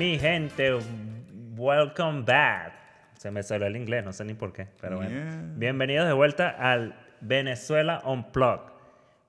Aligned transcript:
Mi 0.00 0.18
gente, 0.18 0.78
welcome 1.58 2.22
back. 2.22 2.72
Se 3.18 3.30
me 3.30 3.42
salió 3.42 3.66
el 3.66 3.76
inglés, 3.76 4.02
no 4.02 4.14
sé 4.14 4.24
ni 4.24 4.32
por 4.32 4.50
qué, 4.50 4.66
pero 4.80 4.96
bueno. 4.96 5.10
Yeah. 5.10 5.42
Bienvenidos 5.56 6.06
de 6.06 6.14
vuelta 6.14 6.48
al 6.48 6.94
Venezuela 7.20 8.00
Unplugged 8.06 8.72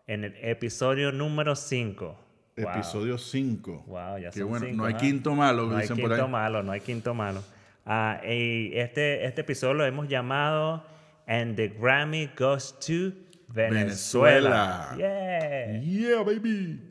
en 0.07 0.23
el 0.23 0.33
episodio 0.39 1.11
número 1.11 1.57
5. 1.57 2.17
Episodio 2.55 3.17
5. 3.17 3.83
Wow, 3.85 4.17
ya 4.19 4.29
Qué 4.29 4.39
son 4.39 4.47
bueno. 4.47 4.65
cinco, 4.65 4.77
no 4.77 4.85
hay 4.85 4.93
¿ah? 4.93 4.97
quinto 4.97 5.35
malo, 5.35 5.65
No 5.67 5.75
hay 5.75 5.81
dicen 5.81 5.97
por 5.97 6.09
quinto 6.11 6.23
ahí. 6.23 6.31
malo, 6.31 6.63
no 6.63 6.71
hay 6.71 6.79
quinto 6.79 7.13
malo. 7.13 7.43
Ah, 7.85 8.21
y 8.25 8.71
este, 8.73 9.25
este 9.25 9.41
episodio 9.41 9.73
lo 9.73 9.85
hemos 9.85 10.07
llamado 10.07 10.85
And 11.27 11.57
the 11.57 11.67
Grammy 11.67 12.29
Goes 12.39 12.79
to 12.79 13.11
Venezuela. 13.49 14.93
Venezuela. 14.93 14.95
Yeah. 14.97 15.81
Yeah, 15.81 16.23
baby. 16.23 16.90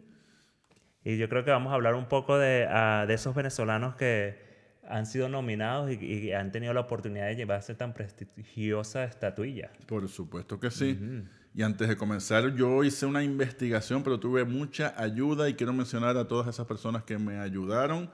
Y 1.04 1.16
yo 1.16 1.28
creo 1.28 1.44
que 1.44 1.50
vamos 1.50 1.72
a 1.72 1.74
hablar 1.74 1.94
un 1.94 2.06
poco 2.06 2.38
de, 2.38 2.66
ah, 2.68 3.04
de 3.08 3.14
esos 3.14 3.34
venezolanos 3.34 3.94
que 3.96 4.38
han 4.86 5.06
sido 5.06 5.28
nominados 5.28 5.90
y, 5.90 5.94
y 6.04 6.32
han 6.32 6.50
tenido 6.52 6.74
la 6.74 6.80
oportunidad 6.80 7.26
de 7.26 7.36
llevarse 7.36 7.74
tan 7.74 7.94
prestigiosa 7.94 9.04
estatuilla. 9.04 9.70
Por 9.86 10.08
supuesto 10.08 10.58
que 10.58 10.70
sí. 10.70 10.98
Y 11.54 11.62
antes 11.62 11.88
de 11.88 11.96
comenzar, 11.96 12.54
yo 12.54 12.84
hice 12.84 13.06
una 13.06 13.22
investigación, 13.22 14.02
pero 14.02 14.20
tuve 14.20 14.44
mucha 14.44 14.94
ayuda 14.96 15.48
y 15.48 15.54
quiero 15.54 15.72
mencionar 15.72 16.16
a 16.16 16.28
todas 16.28 16.48
esas 16.48 16.66
personas 16.66 17.02
que 17.04 17.18
me 17.18 17.38
ayudaron. 17.38 18.10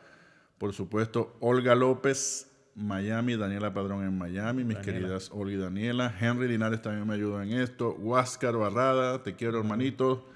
Por 0.59 0.73
supuesto, 0.73 1.37
Olga 1.41 1.75
López, 1.75 2.51
Miami, 2.75 3.37
Daniela 3.37 3.73
Padrón 3.75 4.05
en 4.05 4.17
Miami, 4.17 4.65
mis 4.65 4.77
Daniela. 4.77 4.99
queridas 5.01 5.31
Olga 5.33 5.53
y 5.53 5.57
Daniela. 5.57 6.15
Henry 6.19 6.49
Linares 6.49 6.81
también 6.83 7.07
me 7.07 7.15
ayudó 7.15 7.43
en 7.43 7.53
esto. 7.53 7.95
Huáscar 7.99 8.57
Barrada, 8.57 9.23
te 9.23 9.35
quiero 9.35 9.59
hermanito. 9.59 10.27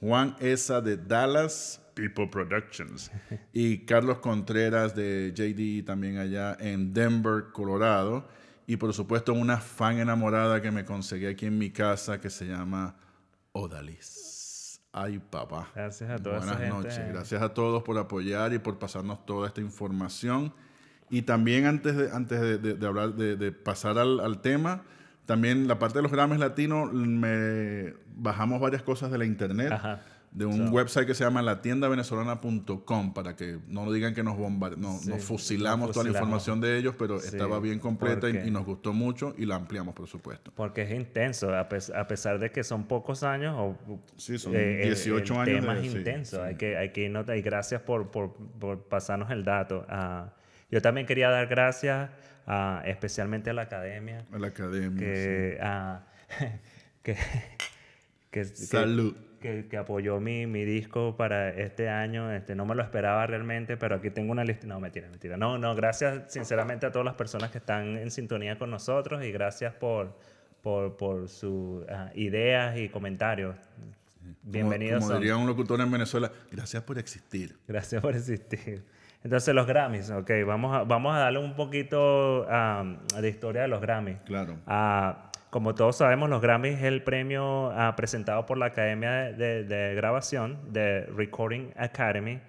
Juan 0.00 0.36
Esa 0.40 0.80
de 0.80 0.96
Dallas, 0.96 1.81
People 1.94 2.26
Productions. 2.28 3.10
y 3.52 3.78
Carlos 3.84 4.18
Contreras 4.18 4.94
de 4.94 5.32
JD 5.34 5.84
también 5.86 6.18
allá 6.18 6.56
en 6.60 6.92
Denver, 6.92 7.46
Colorado. 7.52 8.26
Y 8.66 8.76
por 8.76 8.92
supuesto 8.94 9.32
una 9.34 9.58
fan 9.58 9.98
enamorada 9.98 10.60
que 10.62 10.70
me 10.70 10.84
conseguí 10.84 11.26
aquí 11.26 11.46
en 11.46 11.58
mi 11.58 11.70
casa 11.70 12.20
que 12.20 12.30
se 12.30 12.46
llama 12.46 12.94
Odalis. 13.52 14.80
Ay, 14.92 15.18
papá. 15.18 15.68
Gracias 15.74 16.10
a 16.10 16.18
toda 16.18 16.36
esa 16.38 16.46
Buenas 16.54 16.60
gente. 16.60 16.76
noches. 16.88 17.08
Gracias 17.12 17.42
a 17.42 17.54
todos 17.54 17.82
por 17.82 17.96
apoyar 17.98 18.52
y 18.52 18.58
por 18.58 18.78
pasarnos 18.78 19.24
toda 19.24 19.48
esta 19.48 19.60
información. 19.60 20.52
Y 21.10 21.22
también 21.22 21.66
antes 21.66 21.96
de, 21.96 22.10
antes 22.10 22.40
de, 22.40 22.58
de- 22.58 22.74
de 22.74 22.86
hablar, 22.86 23.14
de, 23.14 23.36
de 23.36 23.52
pasar 23.52 23.98
al, 23.98 24.20
al 24.20 24.40
tema, 24.40 24.82
también 25.26 25.66
la 25.68 25.78
parte 25.78 25.98
de 25.98 26.02
los 26.02 26.12
Grammys 26.12 26.38
latinos, 26.40 26.92
me 26.92 27.94
bajamos 28.16 28.60
varias 28.60 28.82
cosas 28.82 29.10
de 29.10 29.18
la 29.18 29.24
internet, 29.24 29.72
Ajá. 29.72 30.00
De 30.32 30.46
un 30.46 30.68
So- 30.68 30.72
website 30.72 31.06
que 31.06 31.14
se 31.14 31.24
llama 31.24 31.42
latiendavenezolana.com, 31.42 33.12
para 33.14 33.36
que 33.36 33.58
no 33.68 33.84
nos 33.84 33.94
digan 33.94 34.14
que 34.14 34.22
nos, 34.22 34.36
bombar- 34.36 34.76
no- 34.76 34.98
Sí, 34.98 35.10
nos 35.10 35.22
fusilamos 35.24 35.88
nos 35.88 35.94
toda 35.94 36.04
la 36.04 36.10
fusilamos. 36.10 36.16
información 36.28 36.60
de 36.60 36.78
ellos, 36.78 36.94
pero 36.98 37.18
Sí, 37.20 37.28
estaba 37.28 37.60
bien 37.60 37.78
completa 37.78 38.30
y, 38.30 38.48
y 38.48 38.50
nos 38.50 38.64
gustó 38.64 38.92
mucho 38.92 39.34
y 39.36 39.44
la 39.46 39.56
ampliamos, 39.56 39.94
por 39.94 40.06
supuesto. 40.08 40.50
Porque 40.54 40.82
es 40.82 40.90
intenso, 40.92 41.54
a, 41.54 41.68
pes- 41.68 41.90
a 41.90 42.06
pesar 42.08 42.38
de 42.38 42.50
que 42.50 42.64
son 42.64 42.84
pocos 42.88 43.22
años, 43.22 43.54
o, 43.58 44.00
Sí, 44.16 44.38
son 44.38 44.54
eh, 44.54 44.82
el- 44.82 44.88
18 44.88 45.34
el 45.34 45.40
años 45.40 45.60
tema 45.60 45.74
de- 45.74 45.86
es 45.86 45.94
intenso, 45.94 46.42
hay 46.42 46.54
que, 46.56 46.76
hay 46.78 46.92
que 46.92 47.08
notar, 47.10 47.36
y 47.36 47.42
gracias 47.42 47.82
por, 47.82 48.10
por, 48.10 48.32
por 48.58 48.84
pasarnos 48.88 49.30
el 49.30 49.44
dato. 49.44 49.84
Ah, 49.88 50.32
yo 50.70 50.80
también 50.80 51.06
quería 51.06 51.28
dar 51.28 51.46
gracias 51.46 52.10
ah, 52.46 52.82
especialmente 52.86 53.50
a 53.50 53.52
la 53.52 53.62
academia, 53.62 54.24
A 54.32 54.38
la 54.38 54.46
academia. 54.48 54.98
que, 54.98 55.58
ah, 55.60 56.06
que, 57.02 57.16
que, 58.30 58.44
sí. 58.46 58.50
que- 58.62 58.66
Salud. 58.66 59.14
Que, 59.42 59.66
que 59.68 59.76
apoyó 59.76 60.20
mi, 60.20 60.46
mi 60.46 60.64
disco 60.64 61.14
para 61.16 61.50
este 61.50 61.90
año. 61.90 62.32
Este, 62.32 62.54
no 62.54 62.64
me 62.64 62.74
lo 62.74 62.82
esperaba 62.82 63.26
realmente, 63.26 63.76
pero 63.76 63.96
aquí 63.96 64.08
tengo 64.08 64.32
una 64.32 64.44
lista. 64.44 64.66
No, 64.66 64.80
mentira, 64.80 65.08
mentira. 65.10 65.36
No, 65.36 65.58
no, 65.58 65.74
gracias 65.74 66.32
sinceramente 66.32 66.86
a 66.86 66.92
todas 66.92 67.04
las 67.04 67.14
personas 67.14 67.50
que 67.50 67.58
están 67.58 67.98
en 67.98 68.10
sintonía 68.10 68.56
con 68.56 68.70
nosotros 68.70 69.22
y 69.22 69.30
gracias 69.32 69.74
por, 69.74 70.16
por, 70.62 70.96
por 70.96 71.28
sus 71.28 71.84
ah, 71.90 72.10
ideas 72.14 72.78
y 72.78 72.88
comentarios. 72.88 73.56
Bienvenidos. 74.42 75.00
Como, 75.00 75.12
son. 75.12 75.20
diría 75.20 75.36
un 75.36 75.46
locutor 75.46 75.80
en 75.80 75.90
Venezuela, 75.90 76.32
gracias 76.50 76.82
por 76.84 76.98
existir. 76.98 77.58
Gracias 77.68 78.00
por 78.00 78.14
existir. 78.14 78.84
Entonces, 79.24 79.54
los 79.54 79.66
Grammys, 79.66 80.10
ok, 80.10 80.30
vamos 80.46 80.74
a, 80.74 80.84
vamos 80.84 81.14
a 81.14 81.18
darle 81.18 81.38
un 81.38 81.54
poquito 81.54 82.46
ah, 82.48 82.96
de 83.20 83.28
historia 83.28 83.62
de 83.62 83.68
los 83.68 83.80
Grammys. 83.80 84.18
Claro. 84.24 84.58
Ah, 84.66 85.31
como 85.52 85.74
todos 85.74 85.96
sabemos, 85.96 86.30
los 86.30 86.40
Grammys 86.40 86.78
es 86.78 86.84
el 86.84 87.02
premio 87.02 87.70
ah, 87.72 87.94
presentado 87.94 88.46
por 88.46 88.56
la 88.56 88.64
Academia 88.66 89.10
de, 89.34 89.64
de 89.64 89.94
Grabación 89.94 90.58
de 90.72 91.02
Recording 91.14 91.74
Academy, 91.76 92.40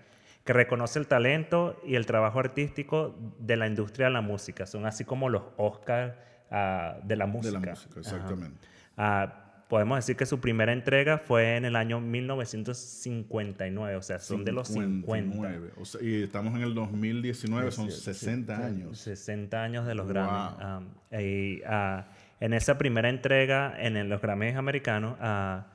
que 0.46 0.54
reconoce 0.54 1.00
el 1.00 1.08
talento 1.08 1.82
y 1.86 1.96
el 1.96 2.06
trabajo 2.06 2.40
artístico 2.40 3.14
de 3.40 3.58
la 3.58 3.68
industria 3.68 4.06
de 4.06 4.14
la 4.14 4.22
música. 4.22 4.66
Son 4.66 4.86
así 4.86 5.04
como 5.04 5.28
los 5.28 5.44
Oscars 5.58 6.14
ah, 6.50 6.96
de 7.04 7.18
la 7.18 7.26
De 7.26 7.32
música. 7.34 7.60
la 7.60 7.72
música, 7.72 8.00
exactamente. 8.00 8.66
Ah, 8.96 9.44
podemos 9.68 9.98
decir 9.98 10.16
que 10.16 10.26
su 10.26 10.40
primera 10.40 10.72
entrega 10.72 11.18
fue 11.18 11.58
en 11.58 11.66
el 11.66 11.76
año 11.76 12.00
1959, 12.00 13.98
o 13.98 14.02
sea, 14.02 14.20
son 14.20 14.46
de 14.46 14.54
los 14.54 14.70
50. 14.70 15.06
59. 15.34 15.72
O 15.76 15.84
sea, 15.84 16.02
y 16.02 16.24
estamos 16.24 16.56
en 16.56 16.62
el 16.62 16.74
2019, 16.74 17.70
son 17.70 17.92
60 17.92 18.66
años. 18.66 18.98
60 18.98 19.62
años 19.62 19.86
de 19.86 19.96
los 19.96 20.06
Wow. 20.06 20.14
Grammys. 20.14 20.54
Um, 20.64 21.20
y, 21.20 21.62
ah, 21.66 22.06
en 22.44 22.54
esa 22.54 22.78
primera 22.78 23.08
entrega, 23.08 23.74
en 23.78 24.10
los 24.10 24.22
Grammys 24.22 24.58
americanos, 24.58 25.16
ah, 25.22 25.68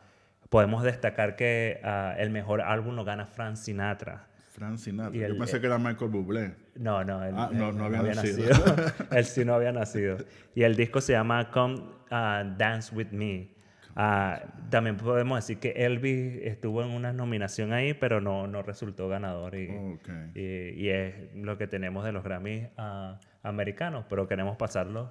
podemos 0.50 0.82
destacar 0.82 1.34
que 1.34 1.80
ah, 1.82 2.14
el 2.18 2.28
mejor 2.28 2.60
álbum 2.60 2.94
lo 2.94 3.04
gana 3.04 3.24
Frank 3.26 3.56
Sinatra. 3.56 4.26
Frank 4.50 4.76
Sinatra. 4.76 5.16
Y 5.16 5.22
el- 5.22 5.32
Yo 5.32 5.38
pensé 5.38 5.60
que 5.60 5.66
era 5.66 5.78
Michael 5.78 6.10
Bublé. 6.10 6.54
No, 6.76 7.02
no, 7.04 7.24
él, 7.24 7.34
Ah, 7.34 7.48
no, 7.50 7.70
él 7.70 7.76
no 7.78 7.84
había 7.86 8.12
nacido. 8.14 8.50
él 9.12 9.24
sí 9.24 9.46
no 9.46 9.54
había 9.54 9.72
nacido. 9.72 10.18
Y 10.54 10.62
el 10.64 10.76
disco 10.76 11.00
se 11.00 11.12
llama 11.14 11.50
Come 11.50 11.80
ah, 12.10 12.44
Dance 12.58 12.94
With 12.94 13.12
Me. 13.12 13.48
Ah, 13.96 14.42
también 14.68 14.98
podemos 14.98 15.38
decir 15.38 15.58
que 15.58 15.70
Elvis 15.70 16.40
estuvo 16.42 16.82
en 16.82 16.90
una 16.90 17.14
nominación 17.14 17.72
ahí, 17.72 17.94
pero 17.94 18.20
no, 18.20 18.46
no 18.46 18.62
resultó 18.62 19.08
ganador. 19.08 19.54
Y, 19.54 19.70
Ok. 19.94 20.08
y, 20.34 20.40
y 20.84 20.88
es 20.90 21.14
lo 21.34 21.56
que 21.56 21.66
tenemos 21.66 22.04
de 22.04 22.12
los 22.12 22.22
Grammys 22.22 22.68
ah, 22.76 23.18
americanos, 23.42 24.04
pero 24.10 24.28
queremos 24.28 24.56
pasarlo 24.58 25.10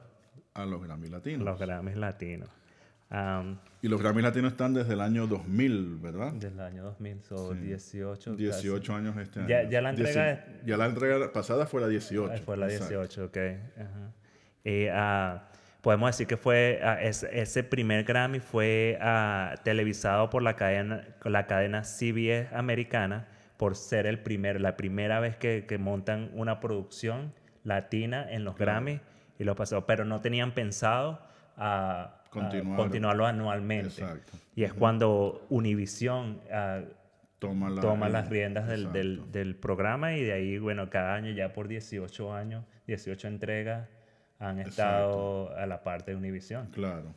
A 0.57 0.65
los 0.65 0.81
Grammy 0.83 1.07
Latinos. 1.07 1.45
los 1.45 1.59
Grammys 1.59 1.95
latinos. 1.95 2.49
Am, 3.09 3.57
Y 3.81 3.87
los 3.87 4.01
Grammy 4.01 4.21
Latinos 4.21 4.51
están 4.51 4.73
desde 4.73 4.93
el 4.93 4.99
año 5.01 5.27
2000, 5.27 5.97
¿verdad? 6.01 6.33
desde 6.33 6.49
el 6.55 6.59
año 6.59 6.83
2000, 6.83 7.21
son 7.23 7.61
18. 7.61 8.31
casi. 8.31 8.43
18 8.43 8.95
años 8.95 9.15
este 9.17 9.39
año. 9.39 9.47
Ya- 9.47 9.63
ya 9.69 9.81
la 9.81 9.91
entrega 9.91 10.33
Dieci- 10.45 10.65
Ya 10.65 10.77
la 10.77 10.85
entrega 10.87 11.31
pasada 11.31 11.65
fue 11.67 11.79
la 11.81 11.87
18. 11.87 12.33
Ah, 12.33 12.41
Fue 12.43 12.57
la 12.57 12.65
exacto. 12.67 12.99
18, 12.99 13.25
ok. 13.25 13.37
Ajá. 13.77 14.11
Y 14.65 14.87
ah, 14.91 15.47
podemos 15.81 16.09
decir 16.09 16.27
que 16.27 16.35
fue 16.35 16.81
ah, 16.83 17.01
es- 17.01 17.23
ese 17.31 17.63
primer 17.63 18.03
Grammy 18.03 18.39
fue 18.41 18.97
ah, 18.99 19.55
televisado 19.63 20.29
por 20.29 20.41
la 20.43 20.57
cadena, 20.57 21.05
la 21.23 21.47
cadena 21.47 21.83
CBS 21.85 22.53
americana 22.53 23.27
por 23.55 23.75
ser 23.77 24.05
el 24.05 24.19
primer, 24.19 24.59
la 24.59 24.75
primera 24.75 25.21
vez 25.21 25.37
que, 25.37 25.65
que 25.65 25.77
montan 25.77 26.29
una 26.33 26.59
producción 26.59 27.31
latina 27.63 28.27
en 28.29 28.43
los 28.43 28.57
Grammys 28.57 28.99
y 29.39 29.43
lo 29.43 29.55
pasó, 29.55 29.85
pero 29.85 30.05
no 30.05 30.19
tenían 30.21 30.51
pensado 30.53 31.19
ah, 31.57 32.13
ah, 32.15 32.23
Continuar. 32.29 32.77
continuarlo 32.77 33.25
anualmente. 33.25 33.87
Exacto. 34.01 34.33
Y 34.55 34.63
es 34.63 34.73
cuando 34.73 35.45
Univision 35.49 36.39
ah, 36.51 36.81
Toma, 37.39 37.69
la- 37.69 37.81
toma 37.81 38.07
el- 38.07 38.13
las 38.13 38.29
riendas 38.29 38.67
del, 38.67 38.91
del- 38.91 39.11
exacto. 39.13 39.31
del 39.37 39.55
programa 39.55 40.13
y 40.15 40.23
de 40.23 40.33
ahí, 40.33 40.57
bueno, 40.57 40.89
cada 40.89 41.13
año 41.13 41.31
ya 41.31 41.53
por 41.53 41.67
18 41.67 42.33
años, 42.33 42.65
18 42.87 43.27
entregas 43.27 43.87
han 44.39 44.59
estado 44.59 45.55
a 45.55 45.65
la 45.67 45.83
parte 45.83 46.11
de 46.11 46.17
Univision. 46.17 46.67
Claro. 46.71 47.13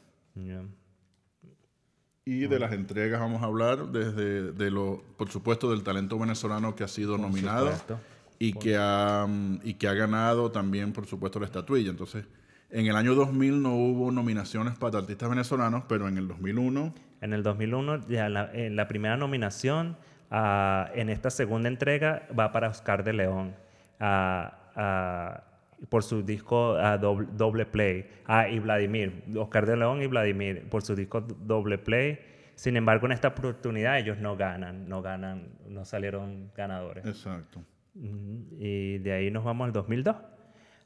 Y 2.25 2.47
de 2.47 2.59
las 2.59 2.73
entregas 2.73 3.19
vamos 3.21 3.43
a 3.43 3.47
hablar 3.47 3.87
desde, 3.89 4.53
de 4.53 4.71
lo, 4.71 5.03
por 5.17 5.31
supuesto, 5.31 5.71
del 5.71 5.83
talento 5.83 6.19
venezolano 6.19 6.77
que 6.77 6.85
ha 6.85 6.89
sido 6.89 7.17
nominado 7.19 7.67
supuesto. 7.73 7.99
Y 8.41 8.55
que, 8.55 8.75
ha, 8.77 9.27
mm, 9.29 9.61
y 9.63 9.75
que 9.75 9.87
ha 9.87 9.93
ganado 9.93 10.51
también, 10.51 10.93
por 10.93 11.07
supuesto, 11.07 11.39
la 11.39 11.45
estatuilla. 11.45 11.91
Entonces, 11.91 12.25
en 12.71 12.87
el 12.87 12.97
año 12.97 13.15
2000 13.15 13.63
no 13.63 13.75
hubo 13.75 14.11
nominaciones 14.11 14.77
para 14.79 14.99
artistas 14.99 15.29
venezolanos, 15.29 15.85
pero 15.87 16.09
en 16.09 16.17
el 16.17 16.27
2001, 16.27 16.95
En 17.21 17.35
el 17.35 17.43
2001, 17.43 18.09
ya 18.09 18.31
la, 18.31 18.51
en 18.55 18.77
la 18.77 18.89
primera 18.89 19.19
nominación, 19.19 19.99
ah, 20.31 20.91
en 20.95 21.11
esta 21.11 21.29
segunda 21.29 21.69
entrega, 21.69 22.27
va 22.37 22.51
para 22.51 22.71
Oscar 22.71 23.05
de 23.05 23.13
León. 23.13 23.55
ah, 24.01 24.73
ah, 24.75 25.45
por 25.89 26.03
su 26.03 26.23
disco 26.23 26.77
ah, 26.77 26.97
doble, 26.97 27.29
doble 27.33 27.67
Play. 27.67 28.07
Ah, 28.27 28.49
y 28.49 28.59
Vladimir, 28.59 29.23
Oscar 29.37 29.67
de 29.67 29.77
León 29.77 30.03
y 30.03 30.07
Vladimir, 30.07 30.67
por 30.71 30.83
su 30.83 30.95
disco 30.95 31.21
Doble 31.21 31.77
Play. 31.77 32.19
Sin 32.55 32.77
embargo, 32.77 33.07
en 33.07 33.13
esta 33.13 33.29
oportunidad 33.29 33.99
ellos 33.99 34.19
no 34.19 34.37
ganan, 34.37 34.89
no 34.89 35.03
ganan, 35.03 35.49
no 35.69 35.85
salieron 35.85 36.51
ganadores. 36.55 37.05
exacto. 37.07 37.63
Y 37.95 38.99
de 38.99 39.13
ahí 39.13 39.31
nos 39.31 39.45
vamos 39.45 39.67
al 39.67 39.73
2002. 39.73 40.17
Ah, 40.17 40.25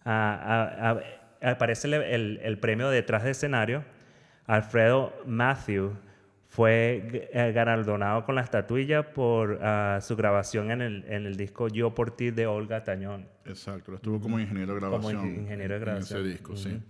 ah, 0.05 1.01
ah, 1.43 1.51
aparece 1.51 1.87
el, 1.89 1.95
el- 1.95 2.41
el 2.43 2.59
premio 2.59 2.89
detrás 2.91 3.25
de 3.25 3.31
escenario. 3.31 3.85
Alfredo 4.47 5.13
Matthew 5.27 5.93
fue 6.49 7.29
eh, 7.33 7.53
galardonado 7.53 8.25
con 8.25 8.35
la 8.37 8.43
estatuilla 8.43 9.13
por 9.13 9.59
ah, 9.63 9.99
su 10.03 10.15
grabación 10.17 10.71
en 10.71 10.83
el, 10.83 11.05
en 11.09 11.27
el 11.27 11.37
disco 11.37 11.69
Yo 11.69 11.95
por 11.95 12.11
ti 12.15 12.31
de 12.31 12.47
Olga 12.47 12.85
Tañón. 12.85 13.27
Exacto, 13.45 13.91
lo 13.93 13.97
estuvo 13.97 14.21
como 14.21 14.39
ingeniero 14.39 14.75
de 14.75 14.81
grabación. 14.81 15.17
Como 15.17 15.27
ingeniero 15.41 15.75
de 15.75 15.81
grabación. 15.81 16.21
En 16.21 16.27
ese 16.27 16.33
disco, 16.33 16.57
sí. 16.57 16.81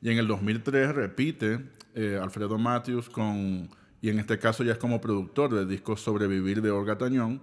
Y 0.00 0.10
en 0.10 0.18
el 0.18 0.26
2003 0.26 0.94
repite 0.94 1.60
eh, 1.94 2.18
Alfredo 2.20 2.58
Matthews 2.58 3.08
con, 3.08 3.68
y 4.00 4.08
en 4.08 4.18
este 4.18 4.38
caso 4.38 4.64
ya 4.64 4.72
es 4.72 4.78
como 4.78 5.00
productor 5.00 5.54
del 5.54 5.68
disco 5.68 5.96
Sobrevivir 5.96 6.60
de 6.60 6.70
Olga 6.72 6.98
Tañón 6.98 7.40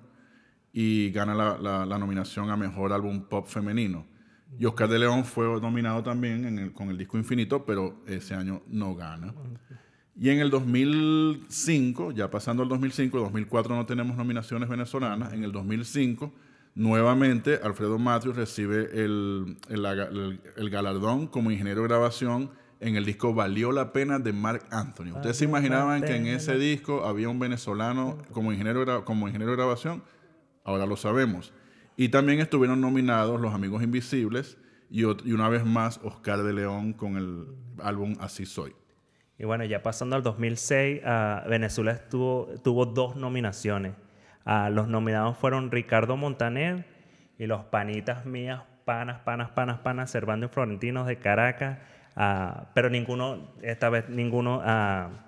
y 0.72 1.12
gana 1.12 1.34
la, 1.34 1.58
la, 1.58 1.86
la 1.86 1.98
nominación 1.98 2.50
a 2.50 2.58
Mejor 2.58 2.94
Álbum 2.94 3.24
Pop 3.28 3.48
Femenino. 3.48 4.06
Y 4.58 4.66
Oscar 4.66 4.90
de 4.90 5.00
León 5.00 5.26
fue 5.26 5.46
nominado 5.62 6.02
también 6.04 6.46
en 6.46 6.60
el, 6.60 6.74
con 6.74 6.90
el 6.90 6.98
disco 6.98 7.18
Infinito, 7.18 7.66
pero 7.66 8.04
ese 8.08 8.34
año 8.34 8.64
no 8.68 8.96
gana. 8.96 9.34
Y 10.20 10.30
en 10.30 10.40
el 10.40 10.50
2005, 10.50 12.12
ya 12.12 12.30
pasando 12.30 12.64
al 12.64 12.70
2005, 12.70 13.20
2004 13.20 13.76
no 13.76 13.86
tenemos 13.86 14.18
nominaciones 14.18 14.68
venezolanas, 14.68 15.34
en 15.34 15.44
el 15.44 15.52
2005 15.52 16.34
nuevamente 16.76 17.60
Alfredo 17.62 17.98
Matthews 17.98 18.36
recibe 18.36 18.90
el, 18.94 19.58
el, 19.70 20.40
el, 20.56 20.70
galardón 20.70 21.28
como 21.28 21.52
ingeniero 21.52 21.82
de 21.82 21.88
grabación 21.88 22.52
en 22.80 22.96
el 22.96 23.06
disco 23.06 23.34
Valió 23.34 23.72
la 23.72 23.92
Pena 23.92 24.20
de 24.20 24.32
Mark 24.32 24.64
Anthony. 24.72 25.12
¿Ustedes 25.16 25.38
se 25.38 25.46
imaginaban 25.46 26.02
que 26.02 26.16
en 26.16 26.28
ese 26.28 26.58
disco 26.58 27.06
había 27.06 27.28
un 27.28 27.40
venezolano 27.40 28.18
como 28.32 28.54
ingeniero, 28.54 29.04
como 29.04 29.28
ingeniero 29.28 29.52
de 29.52 29.58
grabación? 29.58 30.04
Ahora 30.64 30.86
lo 30.86 30.96
sabemos. 30.96 31.54
Y 31.96 32.10
también 32.10 32.40
estuvieron 32.40 32.80
nominados 32.80 33.42
Los 33.42 33.54
Amigos 33.54 33.84
Invisibles 33.84 34.58
y, 34.90 35.04
una 35.04 35.50
vez 35.50 35.66
más 35.66 36.00
Oscar 36.04 36.44
de 36.44 36.54
León 36.54 36.94
con 36.94 37.18
el 37.18 37.46
álbum 37.84 38.16
Así 38.20 38.46
Soy. 38.46 38.74
Y 39.38 39.46
bueno, 39.46 39.64
ya 39.64 39.84
pasando 39.84 40.16
al 40.16 40.24
2006, 40.24 41.02
uh, 41.04 41.50
Venezuela 41.50 41.92
estuvo, 41.92 42.48
tuvo 42.64 42.86
dos 42.86 43.16
nominaciones. 43.16 43.94
Uh, 44.46 44.70
los 44.72 44.88
nominados 44.88 45.38
fueron 45.38 45.72
Ricardo 45.72 46.18
Montaner 46.18 46.86
y 47.38 47.46
los 47.46 47.64
panitas 47.66 48.26
mías, 48.26 48.62
panas, 48.86 49.20
panas, 49.20 49.50
panas, 49.52 49.80
panas, 49.80 50.12
Servando 50.12 50.48
y 50.48 50.50
Florentinos 50.50 51.08
de 51.08 51.20
Caracas. 51.20 51.80
Uh, 52.16 52.66
pero 52.74 52.90
ninguno, 52.90 53.54
esta 53.62 53.90
vez 53.90 54.10
ninguno, 54.10 54.62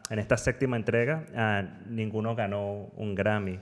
en 0.10 0.20
esta 0.20 0.36
séptima 0.36 0.76
entrega, 0.76 1.70
ninguno 1.86 2.36
ganó 2.36 2.90
un 2.96 3.16
Grammy. 3.16 3.60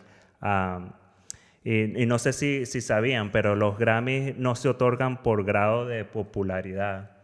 Y, 1.64 2.02
y, 2.02 2.06
no 2.06 2.20
sé 2.20 2.34
si, 2.34 2.66
si 2.66 2.82
sabían, 2.82 3.32
pero 3.32 3.56
los 3.56 3.78
Grammys 3.78 4.38
no 4.38 4.56
se 4.56 4.70
otorgan 4.70 5.22
por 5.22 5.44
grado 5.44 5.86
de 5.86 6.06
popularidad 6.06 7.20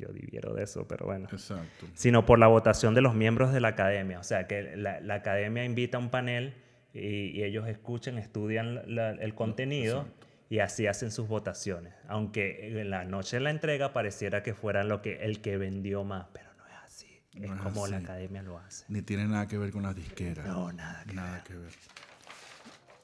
yo 0.00 0.08
diviero 0.08 0.54
de 0.54 0.64
eso, 0.64 0.88
pero 0.88 1.06
bueno. 1.06 1.28
Exacto. 1.30 1.86
Sino 1.94 2.26
por 2.26 2.38
la 2.38 2.46
votación 2.46 2.94
de 2.94 3.02
los 3.02 3.14
miembros 3.14 3.52
de 3.52 3.60
la 3.60 3.68
academia. 3.68 4.18
O 4.18 4.24
sea, 4.24 4.46
que 4.46 4.76
la, 4.76 5.00
la 5.00 5.14
academia 5.14 5.64
invita 5.64 5.98
a 5.98 6.00
un 6.00 6.10
panel 6.10 6.54
y, 6.92 7.38
y 7.38 7.44
ellos 7.44 7.68
escuchan, 7.68 8.18
estudian 8.18 8.82
la, 8.94 9.10
el 9.10 9.34
contenido 9.34 10.00
Exacto. 10.00 10.26
y 10.48 10.58
así 10.60 10.86
hacen 10.86 11.10
sus 11.10 11.28
votaciones. 11.28 11.92
Aunque 12.08 12.80
en 12.80 12.90
la 12.90 13.04
noche 13.04 13.36
de 13.36 13.42
la 13.42 13.50
entrega 13.50 13.92
pareciera 13.92 14.42
que 14.42 14.54
fuera 14.54 14.82
lo 14.82 15.02
que, 15.02 15.22
el 15.22 15.40
que 15.40 15.56
vendió 15.56 16.02
más, 16.02 16.26
pero 16.32 16.48
no 16.56 16.66
es 16.66 16.74
así. 16.84 17.22
No 17.34 17.46
es, 17.46 17.52
es, 17.52 17.62
como 17.62 17.84
así. 17.84 17.92
la 17.92 17.98
academia 17.98 18.42
lo 18.42 18.58
hace. 18.58 18.86
Ni 18.88 19.02
tiene 19.02 19.26
nada 19.28 19.46
que 19.46 19.58
ver 19.58 19.70
con 19.70 19.82
las 19.82 19.94
disqueras. 19.94 20.46
No, 20.46 20.72
nada 20.72 21.04
que 21.06 21.14
nada 21.14 21.32
ver. 21.34 21.42
que 21.42 21.54
ver. 21.54 21.72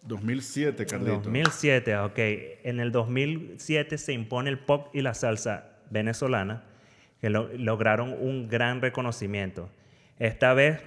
2007, 0.07 0.87
Carlito. 0.87 1.17
2007, 1.17 1.97
ok. 1.99 2.19
En 2.65 2.81
el 2.81 2.93
2007 2.93 3.99
se 3.99 4.13
impone 4.13 4.51
el 4.51 4.59
pop 4.59 4.89
y 4.95 5.01
la 5.03 5.15
salsa 5.15 5.71
venezolana 5.91 6.65
que 7.21 7.31
lo, 7.31 7.49
lograron 7.57 8.13
un 8.13 8.49
gran 8.49 8.81
reconocimiento. 8.81 9.71
Esta 10.19 10.55
vez, 10.55 10.83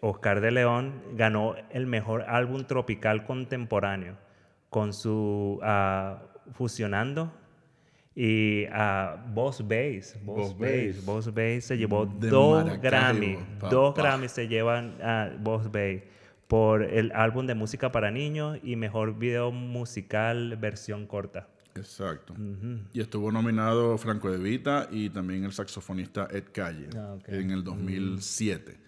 Oscar 0.00 0.40
de 0.40 0.50
León 0.50 1.02
ganó 1.14 1.54
el 1.70 1.86
mejor 1.86 2.22
álbum 2.22 2.64
tropical 2.64 3.24
contemporáneo 3.24 4.16
con 4.70 4.92
su 4.92 5.60
uh, 5.62 6.52
Fusionando 6.52 7.32
y 8.14 8.64
uh, 8.66 9.18
Boss 9.32 9.66
Bass. 9.66 10.16
Boss, 10.22 10.56
Bass. 10.58 11.04
Boss 11.04 11.34
Bass 11.34 11.64
se 11.64 11.76
llevó 11.76 12.06
dos 12.06 12.80
Grammy. 12.80 13.38
Dos 13.70 13.94
Grammy 13.94 14.28
se 14.28 14.48
llevan 14.48 14.96
a 15.02 15.30
Boss 15.38 15.70
Bass 15.70 16.02
por 16.48 16.82
el 16.82 17.12
álbum 17.12 17.46
de 17.46 17.54
música 17.54 17.90
para 17.92 18.10
niños 18.10 18.58
y 18.62 18.76
mejor 18.76 19.18
video 19.18 19.50
musical 19.50 20.56
versión 20.56 21.06
corta. 21.06 21.48
Exacto. 21.74 22.32
Ujú. 22.32 22.80
Y 22.92 23.00
estuvo 23.00 23.30
nominado 23.30 23.98
Franco 23.98 24.30
De 24.30 24.38
Vita 24.38 24.88
y 24.90 25.10
también 25.10 25.44
el 25.44 25.52
saxofonista 25.52 26.28
Ed 26.30 26.44
Calle 26.52 26.88
Ah, 26.96 27.16
en 27.26 27.50
el 27.50 27.62
2007. 27.64 28.78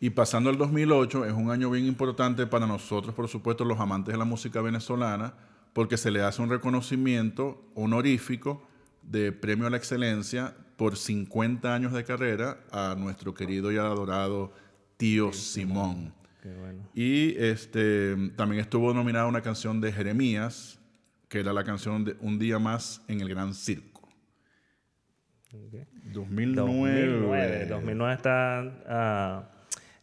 Y 0.00 0.10
pasando 0.10 0.48
al 0.48 0.56
2008, 0.58 1.24
es 1.24 1.32
un 1.32 1.50
año 1.50 1.70
bien 1.70 1.86
importante 1.86 2.46
para 2.46 2.66
nosotros, 2.66 3.14
por 3.14 3.26
supuesto, 3.26 3.64
los 3.64 3.80
amantes 3.80 4.12
de 4.12 4.18
la 4.18 4.24
música 4.24 4.60
venezolana, 4.60 5.34
porque 5.72 5.96
se 5.96 6.12
le 6.12 6.22
hace 6.22 6.40
un 6.40 6.50
reconocimiento 6.50 7.64
honorífico 7.74 8.62
de 9.02 9.32
premio 9.32 9.66
a 9.66 9.70
la 9.70 9.76
excelencia 9.76 10.54
por 10.76 10.96
50 10.96 11.74
años 11.74 11.92
de 11.92 12.04
carrera 12.04 12.60
a 12.70 12.94
nuestro 12.96 13.34
querido 13.34 13.72
y 13.72 13.76
adorado 13.76 14.52
tío 14.96 15.32
Simón. 15.32 16.14
Qué 16.48 16.58
bueno. 16.58 16.88
Y 16.94 17.36
este, 17.38 18.14
también 18.36 18.60
estuvo 18.60 18.94
nominada 18.94 19.26
una 19.26 19.42
canción 19.42 19.80
de 19.80 19.92
Jeremías, 19.92 20.78
que 21.28 21.40
era 21.40 21.52
la 21.52 21.64
canción 21.64 22.04
de 22.04 22.16
Un 22.20 22.38
día 22.38 22.58
más 22.58 23.02
en 23.08 23.20
el 23.20 23.28
Gran 23.28 23.52
Circo. 23.54 24.08
Ok. 25.52 25.74
2009. 26.04 27.06
2009. 27.06 27.66
2009 27.66 28.14
está 28.14 28.60
ah, 28.86 29.50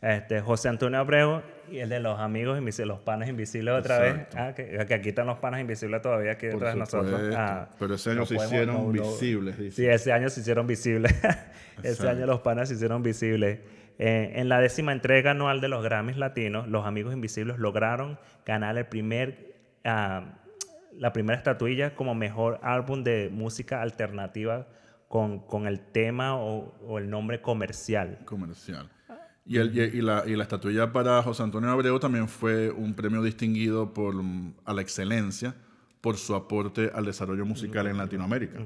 este, 0.01 0.39
José 0.41 0.69
Antonio 0.69 0.99
Abreu 0.99 1.41
y 1.71 1.79
el 1.79 1.89
de 1.89 1.99
los 1.99 2.19
amigos 2.19 2.59
invisibles, 2.59 2.89
los 2.95 2.99
panas 2.99 3.27
invisibles 3.27 3.73
otra 3.73 4.07
Exacto. 4.07 4.37
vez. 4.37 4.45
Ah, 4.45 4.53
que, 4.53 4.85
que 4.85 4.93
aquí 4.93 5.09
están 5.09 5.25
los 5.25 5.39
panas 5.39 5.61
invisibles 5.61 5.99
todavía 6.03 6.33
aquí 6.33 6.45
detrás 6.45 6.75
de 6.75 6.79
nosotros. 6.79 7.21
Ah, 7.35 7.69
Pero 7.79 7.95
ese 7.95 8.11
año 8.11 8.19
no 8.19 8.25
se 8.27 8.35
hicieron 8.35 8.75
no- 8.75 8.91
visibles. 8.91 9.73
Sí, 9.73 9.85
ese 9.87 10.11
año 10.11 10.29
se 10.29 10.41
hicieron 10.41 10.67
visibles. 10.67 11.11
ese 11.83 12.07
año 12.07 12.27
los 12.27 12.41
panas 12.41 12.69
se 12.69 12.75
hicieron 12.75 13.01
visibles. 13.01 13.59
Eh, 13.97 14.33
en 14.35 14.49
la 14.49 14.59
décima 14.59 14.91
entrega 14.91 15.31
anual 15.31 15.61
de 15.61 15.69
los 15.69 15.83
Grammys 15.83 16.17
Latinos, 16.17 16.67
los 16.67 16.85
Amigos 16.85 17.13
Invisibles 17.13 17.57
lograron 17.59 18.19
ganar 18.45 18.77
el 18.77 18.85
primer, 18.87 19.55
ah, 19.85 20.33
la 20.97 21.13
primera 21.13 21.37
estatuilla 21.37 21.95
como 21.95 22.13
mejor 22.15 22.59
álbum 22.61 23.03
de 23.03 23.29
música 23.31 23.81
alternativa 23.81 24.67
con, 25.07 25.39
con 25.39 25.65
el 25.67 25.79
tema 25.79 26.35
o, 26.35 26.73
o 26.85 26.97
el 26.99 27.09
nombre 27.09 27.41
comercial. 27.41 28.19
comercial. 28.25 28.89
Y, 29.45 29.57
el- 29.59 29.77
y- 29.77 30.01
la, 30.01 30.23
y 30.25 30.35
la 30.35 30.43
estatuilla 30.43 30.91
para 30.91 31.21
José 31.21 31.43
Antonio 31.43 31.69
Abreu 31.69 31.99
también 31.99 32.27
fue 32.27 32.71
un 32.71 32.95
premio 32.95 33.21
distinguido 33.21 33.93
por, 33.93 34.15
mm, 34.15 34.55
a 34.65 34.73
la 34.73 34.81
excelencia 34.81 35.53
por 36.01 36.17
su 36.17 36.35
aporte 36.35 36.91
al 36.93 37.05
desarrollo 37.05 37.45
musical 37.45 37.87
en 37.87 37.97
Latinoamérica. 37.97 38.59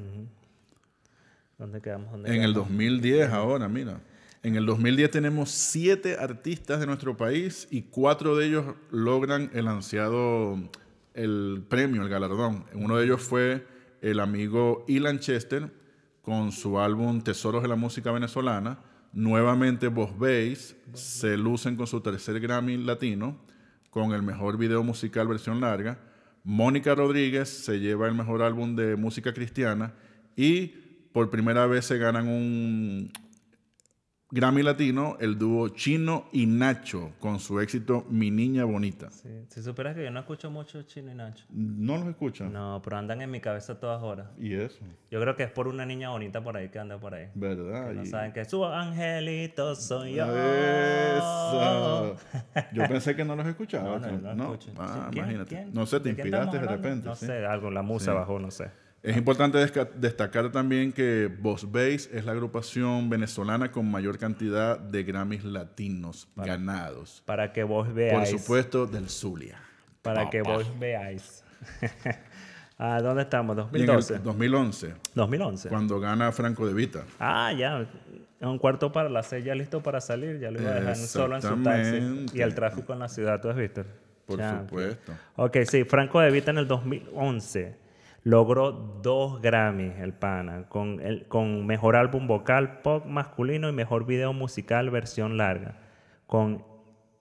¿Dónde 1.57 1.81
quedamos? 1.81 2.11
¿Dónde 2.11 2.29
En 2.29 2.35
el 2.43 2.51
quedamos? 2.53 2.69
2010 2.69 3.29
ahora, 3.31 3.67
mira. 3.67 3.99
En 4.41 4.55
el 4.55 4.65
2010 4.65 5.11
tenemos 5.11 5.51
siete 5.51 6.15
artistas 6.17 6.79
de 6.79 6.85
nuestro 6.85 7.17
país 7.17 7.67
y 7.71 7.81
cuatro 7.81 8.37
de 8.37 8.45
ellos 8.45 8.65
logran 8.89 9.51
el 9.53 9.67
ansiado, 9.67 10.57
el 11.13 11.65
premio, 11.67 12.03
el 12.03 12.07
galardón. 12.07 12.63
Uno 12.73 12.95
de 12.95 13.03
ellos 13.03 13.21
fue 13.21 13.67
el 14.01 14.21
amigo 14.21 14.85
Ilan 14.87 15.19
Chester 15.19 15.69
con 16.21 16.53
su 16.53 16.79
álbum 16.79 17.21
Tesoros 17.21 17.61
de 17.61 17.67
la 17.67 17.75
Música 17.75 18.13
Venezolana. 18.13 18.79
Nuevamente 19.11 19.89
Vos 19.89 20.17
Bass 20.17 20.73
se 20.93 21.35
lucen 21.35 21.75
con 21.75 21.87
su 21.87 21.99
tercer 21.99 22.39
Grammy 22.39 22.77
Latino 22.77 23.41
con 23.89 24.13
el 24.13 24.23
mejor 24.23 24.57
video 24.57 24.83
musical 24.83 25.27
versión 25.27 25.59
larga. 25.59 25.99
Mónica 26.45 26.95
Rodríguez 26.95 27.49
se 27.49 27.81
lleva 27.81 28.07
el 28.07 28.15
mejor 28.15 28.41
álbum 28.41 28.77
de 28.77 28.95
música 28.95 29.33
cristiana 29.33 29.95
y 30.37 30.67
por 31.11 31.29
primera 31.29 31.65
vez 31.65 31.83
se 31.83 31.97
ganan 31.97 32.29
un 32.29 33.11
Grammy 34.31 34.61
Latino 34.61 35.17
el 35.19 35.39
dúo 35.39 35.69
Chino 35.69 36.25
y 36.31 36.45
Nacho 36.45 37.13
con 37.19 37.39
su 37.39 37.59
éxito 37.59 38.05
Mi 38.11 38.29
Niña 38.29 38.63
Bonita. 38.63 39.09
Sí. 39.09 39.27
Si 39.47 39.63
supieras 39.63 39.95
que 39.95 40.03
yo 40.03 40.11
no 40.11 40.19
escucho 40.19 40.51
mucho 40.51 40.83
Chino 40.83 41.11
y 41.11 41.15
Nacho. 41.15 41.45
¿No 41.49 41.97
los 41.97 42.05
escuchan? 42.09 42.53
No, 42.53 42.79
pero 42.83 42.97
andan 42.97 43.21
en 43.21 43.31
mi 43.31 43.39
cabeza 43.41 43.73
a 43.73 43.79
todas 43.79 44.03
horas. 44.03 44.27
Y 44.37 44.53
eso, 44.53 44.77
Yo 45.09 45.19
creo 45.19 45.35
que 45.35 45.41
es 45.43 45.49
por 45.51 45.67
una 45.67 45.83
niña 45.83 46.09
bonita 46.11 46.43
por 46.43 46.55
ahí 46.57 46.69
que 46.69 46.77
anda 46.77 46.99
por 46.99 47.15
ahí. 47.15 47.29
¿verdad? 47.33 47.87
Que 47.89 47.93
no 47.95 48.03
Y- 48.03 48.05
saben 48.05 48.31
que 48.31 48.45
su 48.45 48.63
angelito 48.63 49.73
soy 49.73 50.13
yo. 50.13 50.25
Eso. 50.27 52.15
Yo 52.73 52.83
pensé 52.87 53.15
que 53.15 53.25
no 53.25 53.35
los 53.35 53.47
escuchaba. 53.47 53.97
No, 53.97 54.11
no, 54.11 54.35
no 54.35 54.43
escucho. 54.53 54.71
Ah, 54.77 55.07
¿Quién? 55.11 55.23
imagínate. 55.25 55.55
¿Quién? 55.55 55.73
No 55.73 55.87
sé, 55.87 55.99
te 56.01 56.09
¿De 56.09 56.15
quién 56.15 56.27
inspiraste 56.27 56.59
de 56.59 56.67
repente. 56.67 57.07
No 57.07 57.15
sí. 57.15 57.25
sé, 57.25 57.45
algo, 57.47 57.71
la 57.71 57.81
musa 57.81 58.11
Sí. 58.11 58.17
bajó, 58.17 58.37
no 58.39 58.51
sé. 58.51 58.69
Es 59.01 59.15
importante 59.15 59.57
destacar 59.95 60.51
también 60.51 60.91
que 60.91 61.27
Boss 61.39 61.71
Bass 61.71 62.09
es 62.11 62.25
la 62.25 62.33
agrupación 62.33 63.09
venezolana 63.09 63.71
con 63.71 63.89
mayor 63.89 64.17
cantidad 64.17 64.77
de 64.77 65.03
Grammys 65.03 65.45
latinos 65.45 66.27
ganados. 66.35 67.23
Para 67.25 67.53
que 67.53 67.63
vos 67.63 67.87
Por 67.87 67.95
veáis. 67.95 68.29
supuesto, 68.29 68.85
del 68.87 69.09
Zulia. 69.09 69.57
Para 70.01 70.29
que 70.29 70.41
vos 70.41 70.65
veáis. 70.77 71.43
ah, 72.77 72.99
¿Dónde 73.01 73.23
estamos? 73.23 73.55
Y 73.71 73.77
en 73.77 73.81
el 73.81 73.87
2012. 73.87 74.19
2011, 74.19 74.93
2011. 75.15 75.69
cuando 75.69 75.99
gana 76.01 76.31
Franco 76.33 76.67
De 76.67 76.73
Vita. 76.73 77.05
Ah, 77.19 77.53
ya. 77.53 77.87
un 78.41 78.57
cuarto 78.57 78.91
para 78.91 79.07
las 79.07 79.27
seis 79.27 79.45
ya 79.45 79.55
listo 79.55 79.81
para 79.81 80.01
salir, 80.01 80.39
ya 80.39 80.51
lo 80.51 80.61
iba 80.61 80.71
a 80.71 80.75
dejar 80.75 80.95
solo 80.97 81.35
en 81.37 81.41
su 81.41 81.55
taxi. 81.63 82.25
Y 82.37 82.41
el 82.41 82.53
tráfico 82.53 82.91
en 82.91 82.99
la 82.99 83.07
ciudad, 83.07 83.39
¿tú 83.41 83.49
has 83.49 83.55
visto? 83.55 83.85
Por 84.25 84.39
Ya, 84.39 84.59
supuesto. 84.59 85.13
Ok, 85.37 85.57
sí, 85.65 85.85
Franco 85.85 86.19
De 86.19 86.31
Vita 86.31 86.51
en 86.51 86.57
el 86.57 86.67
2011 86.67 87.87
logró 88.23 88.71
dos 89.01 89.41
Grammys, 89.41 89.97
el 89.99 90.13
pana, 90.13 90.67
con, 90.69 90.99
el, 91.01 91.27
con 91.27 91.65
mejor 91.65 91.95
álbum 91.95 92.27
vocal 92.27 92.81
pop 92.81 93.05
masculino 93.05 93.69
y 93.69 93.73
mejor 93.73 94.05
video 94.05 94.33
musical 94.33 94.89
versión 94.89 95.37
larga, 95.37 95.77
con 96.27 96.63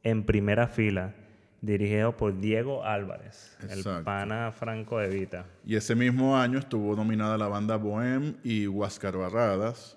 En 0.02 0.24
Primera 0.24 0.68
Fila, 0.68 1.14
dirigido 1.60 2.16
por 2.16 2.38
Diego 2.38 2.84
Álvarez, 2.84 3.56
el 3.68 3.84
pana 4.04 4.52
Franco 4.52 4.98
De 4.98 5.08
Vita. 5.08 5.46
Y 5.64 5.76
ese 5.76 5.94
mismo 5.94 6.36
año 6.36 6.58
estuvo 6.58 6.94
nominada 6.94 7.36
la 7.38 7.48
banda 7.48 7.76
Bohem 7.76 8.36
y 8.42 8.66
Huáscar 8.66 9.16
Barradas. 9.16 9.96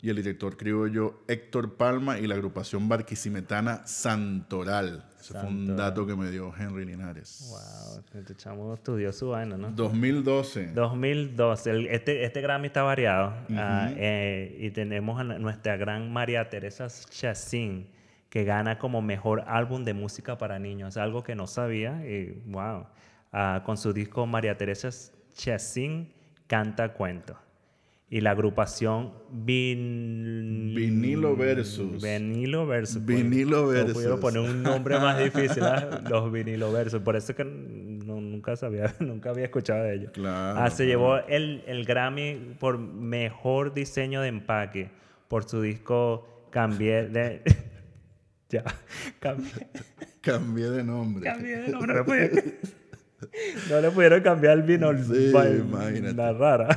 Y 0.00 0.10
el 0.10 0.16
director 0.16 0.56
criollo 0.56 1.22
Héctor 1.26 1.76
Palma 1.76 2.18
y 2.20 2.26
la 2.28 2.36
agrupación 2.36 2.88
barquisimetana 2.88 3.84
Santoral. 3.86 5.04
Ese 5.20 5.34
fue 5.34 5.48
un 5.48 5.76
dato 5.76 6.06
que 6.06 6.14
me 6.14 6.30
dio 6.30 6.52
Henry 6.56 6.84
Linares. 6.84 7.48
Wow, 7.50 8.04
este 8.20 8.34
chamo 8.36 8.72
estudió 8.74 9.12
su 9.12 9.30
vaina, 9.30 9.56
¿no? 9.56 9.70
2012. 9.72 10.72
2012. 10.72 11.70
El- 11.70 11.86
este, 11.88 12.24
este 12.24 12.40
Grammy 12.40 12.68
está 12.68 12.82
variado. 12.84 13.34
eh, 13.96 14.56
y 14.60 14.70
tenemos 14.70 15.18
a 15.20 15.24
nuestra 15.24 15.76
gran 15.76 16.12
María 16.12 16.48
Teresa 16.48 16.86
Chacín, 17.10 17.88
que 18.30 18.44
gana 18.44 18.78
como 18.78 19.02
mejor 19.02 19.42
álbum 19.48 19.84
de 19.84 19.94
música 19.94 20.38
para 20.38 20.58
niños. 20.60 20.96
Algo 20.96 21.24
que 21.24 21.34
no 21.34 21.46
sabía. 21.48 22.06
Y 22.06 22.40
wow. 22.46 22.86
Ah, 23.32 23.62
con 23.66 23.76
su 23.76 23.92
disco 23.92 24.26
María 24.26 24.56
Teresa 24.56 24.90
Chacín 25.34 26.12
Canta 26.46 26.92
Cuento. 26.94 27.36
Y 28.10 28.22
la 28.22 28.30
agrupación 28.30 29.12
Vin... 29.30 30.72
Vinilo 30.74 31.36
Versus. 31.36 32.02
Vinilo 32.02 32.66
Versus. 32.66 33.04
Vinilo 33.04 33.62
No 33.62 33.66
Versus. 33.68 33.92
pudieron 33.92 34.20
poner 34.20 34.40
un 34.40 34.62
nombre 34.62 34.98
más 34.98 35.18
difícil, 35.22 35.62
¿ah? 35.62 36.00
los 36.08 36.32
Vinilo 36.32 36.72
Versus. 36.72 37.02
Por 37.02 37.16
eso 37.16 37.32
es 37.32 37.36
que 37.36 37.44
no- 37.44 38.18
nunca 38.20 38.56
sabía, 38.56 38.94
nunca 39.00 39.28
había 39.30 39.44
escuchado 39.44 39.84
de 39.84 39.94
ellos. 39.96 40.12
Claro, 40.12 40.58
Ah, 40.58 40.70
se 40.70 40.84
claro. 40.86 40.88
llevó 40.88 41.16
el, 41.28 41.62
el 41.66 41.84
Grammy 41.84 42.54
por 42.58 42.78
mejor 42.78 43.74
diseño 43.74 44.22
de 44.22 44.28
empaque 44.28 44.90
por 45.28 45.44
su 45.48 45.60
disco 45.60 46.46
Cambié 46.50 47.08
de. 47.08 47.42
ya, 48.48 48.64
cambié, 49.20 49.50
Cambié 50.22 50.70
de 50.70 50.82
nombre. 50.82 51.24
cambié 51.30 51.56
de 51.58 51.68
nombre. 51.68 51.94
No 53.68 53.80
le 53.82 53.90
pudieron, 53.90 54.22
cambiar 54.22 54.56
el 54.58 54.62
vino. 54.62 54.90
Sí, 54.96 55.30
imagínate. 55.30 56.14
Una 56.14 56.32
rara. 56.32 56.68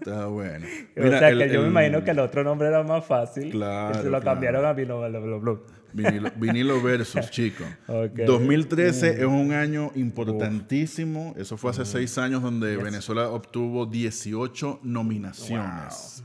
Está 0.00 0.26
bueno. 0.26 0.66
o 0.96 1.02
sea, 1.02 1.28
el- 1.28 1.38
que 1.38 1.52
yo 1.52 1.62
me 1.62 1.68
imagino 1.68 2.02
que 2.02 2.10
el 2.10 2.18
otro 2.18 2.42
nombre 2.42 2.68
era 2.68 2.82
más 2.82 3.04
fácil. 3.04 3.50
Claro, 3.50 3.90
Y 3.90 4.02
se 4.02 4.04
lo 4.04 4.20
claro. 4.20 4.24
cambiaron 4.24 4.64
a 4.64 4.72
bla. 4.72 5.58
Vinilo, 5.92 6.30
vinilo 6.36 6.82
versus, 6.82 7.30
chico. 7.30 7.64
Ok. 7.86 8.20
2013 8.26 9.20
es 9.20 9.26
un 9.26 9.52
año 9.52 9.90
importantísimo. 9.94 11.34
Eso 11.36 11.56
fue 11.56 11.70
hace 11.70 11.84
seis 11.84 12.16
años 12.18 12.42
donde 12.42 12.76
Venezuela 12.76 13.28
obtuvo 13.28 13.86
18 13.86 14.80
nominaciones. 14.82 16.24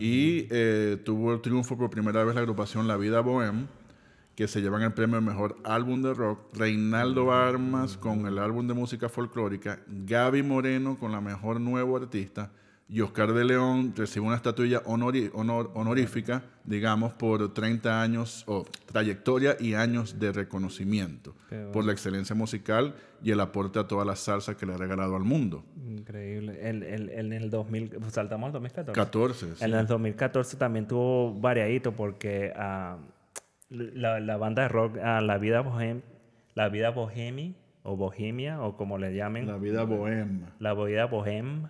Y 0.00 0.48
eh, 0.50 0.96
tuvo 1.04 1.32
el 1.32 1.40
triunfo 1.40 1.76
por 1.76 1.90
primera 1.90 2.24
vez 2.24 2.34
la 2.34 2.40
agrupación 2.40 2.88
La 2.88 2.96
Vida 2.96 3.20
Bohem, 3.20 3.68
que 4.34 4.48
se 4.48 4.60
llevan 4.60 4.82
el 4.82 4.92
premio 4.92 5.16
al 5.16 5.22
mejor 5.22 5.58
álbum 5.64 6.02
de 6.02 6.12
rock. 6.12 6.40
Reinaldo 6.56 7.32
Armas 7.32 7.96
con 7.96 8.26
el 8.26 8.38
álbum 8.38 8.66
de 8.66 8.74
música 8.74 9.08
folclórica. 9.08 9.78
Gaby 9.86 10.42
Moreno 10.42 10.98
con 10.98 11.12
la 11.12 11.20
mejor 11.20 11.60
nuevo 11.60 11.96
artista. 11.96 12.50
Y 12.88 13.00
Oscar 13.00 13.32
de 13.32 13.44
León 13.44 13.92
recibe 13.96 14.26
una 14.26 14.36
estatuilla 14.36 14.80
honori- 14.84 15.30
honor- 15.34 15.72
honorífica, 15.74 16.42
digamos, 16.64 17.12
por 17.14 17.52
30 17.52 18.00
años 18.00 18.44
o 18.46 18.64
trayectoria 18.92 19.56
y 19.58 19.74
años 19.74 20.20
de 20.20 20.30
reconocimiento 20.30 21.34
bueno. 21.50 21.72
por 21.72 21.84
la 21.84 21.90
excelencia 21.92 22.36
musical 22.36 22.94
y 23.24 23.32
el 23.32 23.40
aporte 23.40 23.80
a 23.80 23.88
toda 23.88 24.04
la 24.04 24.14
salsa 24.14 24.56
que 24.56 24.66
le 24.66 24.74
ha 24.74 24.76
regalado 24.76 25.16
al 25.16 25.24
mundo. 25.24 25.64
Increíble. 25.84 26.58
El, 26.68 26.84
el- 26.84 27.10
en 27.10 27.32
el 27.32 27.50
2000, 27.50 27.88
pues, 27.98 28.12
saltamos 28.12 28.46
al 28.46 28.52
2014. 28.52 28.92
14. 28.94 29.56
sí. 29.56 29.64
En 29.64 29.74
el 29.74 29.86
2014 29.88 30.56
también 30.56 30.86
tuvo 30.86 31.34
variadito 31.34 31.90
porque 31.90 32.52
ah, 32.54 32.98
la, 33.68 34.20
la 34.20 34.36
banda 34.36 34.62
de 34.62 34.68
rock 34.68 34.98
ah, 35.02 35.20
La 35.20 35.38
Vida 35.38 35.60
Bohem, 35.62 36.02
La 36.54 36.68
Vida 36.68 36.90
Bohemi 36.90 37.56
o 37.82 37.96
Bohemia 37.96 38.62
o 38.62 38.76
como 38.76 38.96
le 38.96 39.12
llamen, 39.12 39.48
La 39.48 39.56
vida 39.56 39.82
bohemia. 39.82 40.52
La 40.60 40.72
Vida 40.74 41.06
Bohem. 41.06 41.64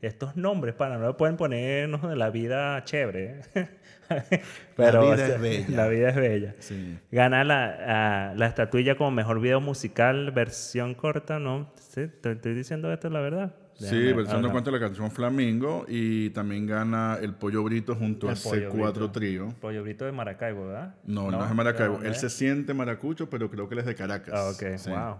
Estos 0.00 0.36
nombres 0.36 0.74
para 0.74 0.98
no 0.98 1.06
le 1.06 1.14
pueden 1.14 1.36
poner 1.36 1.88
no, 1.88 1.98
de 1.98 2.16
la 2.16 2.30
vida 2.30 2.82
chévere. 2.84 3.42
¿eh? 3.54 3.68
Pero, 4.76 5.02
vida 5.02 5.12
o 5.12 5.16
sea, 5.16 5.26
es 5.28 5.40
bella. 5.40 5.66
La 5.68 5.88
vida 5.88 6.08
es 6.08 6.16
bella. 6.16 6.54
Sí. 6.58 6.98
Gana 7.12 7.44
la, 7.44 8.34
la 8.34 8.46
estatuilla 8.46 8.96
como 8.96 9.12
mejor 9.12 9.40
video 9.40 9.60
musical, 9.60 10.32
versión 10.32 10.94
corta, 10.94 11.38
¿no? 11.38 11.70
Sí, 11.76 12.08
te 12.20 12.32
estoy 12.32 12.54
diciendo 12.54 12.92
esto, 12.92 13.08
la 13.08 13.20
verdad. 13.20 13.54
Sí, 13.88 14.12
versión 14.12 14.42
de 14.42 14.50
cuenta 14.50 14.70
la 14.70 14.78
canción 14.78 15.10
Flamingo 15.10 15.86
y 15.88 16.30
también 16.30 16.66
gana 16.66 17.18
el 17.20 17.34
Pollo 17.34 17.62
Brito 17.62 17.94
junto 17.94 18.28
El 18.28 18.36
a 18.36 18.40
Pollo 18.40 18.72
C4 18.72 18.92
Brito. 18.92 19.10
Trío. 19.10 19.48
Pollo 19.60 19.82
Brito 19.82 20.04
de 20.04 20.12
Maracaibo, 20.12 20.66
¿verdad? 20.66 20.94
No, 21.04 21.30
no, 21.30 21.42
es 21.42 21.48
de 21.48 21.54
Maracaibo. 21.54 21.98
¿de 21.98 22.08
Él 22.08 22.14
se 22.14 22.28
siente 22.28 22.74
maracucho, 22.74 23.30
pero 23.30 23.50
creo 23.50 23.68
que 23.68 23.74
él 23.74 23.80
es 23.80 23.86
de 23.86 23.94
Caracas. 23.94 24.34
Ah, 24.34 24.50
ok. 24.50 24.76
Sí. 24.76 24.90
Wow. 24.90 25.16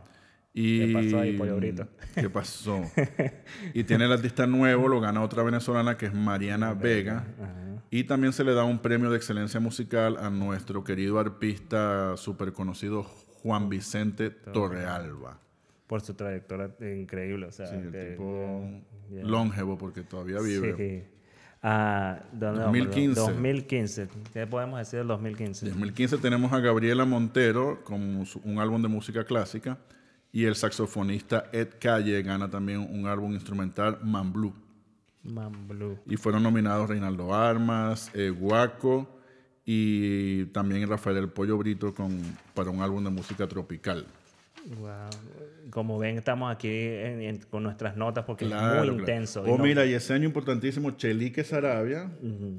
Y... 0.53 0.87
¿Qué 0.87 0.93
pasó 0.93 1.21
ahí, 1.21 1.37
Pollo 1.37 1.57
Brito? 1.57 1.89
¿Qué 2.15 2.29
pasó? 2.29 2.81
y 3.75 3.85
tiene 3.85 4.07
el 4.07 4.13
artista 4.13 4.47
nuevo, 4.47 4.89
lo 4.89 5.01
gana 5.01 5.23
otra 5.23 5.43
venezolana 5.43 5.97
que 5.97 6.07
es 6.07 6.15
Mariana 6.15 6.75
Vega. 6.75 7.27
Y 7.91 8.05
también 8.05 8.33
se 8.33 8.45
le 8.45 8.55
da 8.55 8.65
un 8.65 8.79
premio 8.79 9.11
de 9.11 9.17
excelencia 9.17 9.59
musical 9.61 10.17
a 10.17 10.31
nuestro 10.31 10.85
querido 10.85 11.19
arpista 11.19 12.17
súper 12.17 12.53
conocido 12.53 13.03
Juan 13.03 13.69
Vicente 13.69 14.31
Torrealba. 14.31 15.41
Por 15.87 16.01
su 16.01 16.15
trayectoria 16.15 16.71
increíble, 16.95 17.47
o 17.47 17.53
sea. 17.53 17.67
Sí, 17.67 17.75
el 17.75 17.91
que- 17.91 18.11
tipo 18.11 18.81
yeah. 19.11 19.25
longevo 19.25 19.77
porque 19.77 20.03
todavía 20.03 20.39
vive. 20.39 20.77
Sí. 20.77 21.09
Ah, 21.63 22.23
¿dónde 22.31 22.61
vamos? 22.61 22.79
2015. 22.79 23.21
2015. 23.21 24.09
¿Qué 24.33 24.47
podemos 24.47 24.79
decir 24.79 25.01
del 25.01 25.09
2015? 25.09 25.67
En 25.67 25.73
2015 25.73 26.19
tenemos 26.19 26.53
a 26.53 26.61
Gabriela 26.61 27.05
Montero 27.05 27.83
con 27.83 28.25
un 28.45 28.59
álbum 28.61 28.81
de 28.81 28.89
música 28.89 29.25
clásica 29.25 29.79
y 30.33 30.45
el 30.45 30.55
saxofonista 30.55 31.45
Ed 31.53 31.69
Calle 31.81 32.23
gana 32.23 32.49
también 32.51 32.81
un 32.81 33.07
álbum 33.07 33.33
instrumental 33.33 33.99
Man 34.03 34.33
Blue. 34.33 34.55
Man 35.25 35.69
Blue. 35.69 35.99
Y 36.07 36.17
fueron 36.17 36.43
nominados 36.43 36.89
Reinaldo 36.89 37.35
Armas, 37.35 38.11
eh, 38.15 38.31
Guaco 38.31 39.19
y 39.65 40.47
también 40.47 40.89
Rafael 40.89 41.17
El 41.19 41.29
Pollo 41.29 41.59
Brito 41.59 41.95
con, 41.95 42.21
para 42.55 42.71
un 42.71 42.81
álbum 42.81 43.05
de 43.05 43.11
música 43.11 43.47
tropical. 43.47 44.07
Wow. 44.79 44.91
Como 45.71 45.99
ven, 45.99 46.19
estamos 46.19 46.53
aquí 46.53 46.69
en- 46.69 47.23
en- 47.23 47.39
con 47.51 47.63
nuestras 47.63 47.97
notas 47.97 48.25
porque 48.25 48.45
es 48.45 48.51
muy 48.51 48.59
claro. 48.61 48.85
intenso. 48.93 49.43
Oh, 49.43 49.57
no- 49.57 49.65
mira, 49.65 49.87
y 49.87 49.95
ese 49.95 50.13
año 50.13 50.25
importantísimo, 50.27 50.91
Chelique 50.93 51.45
Sarabia 51.45 52.11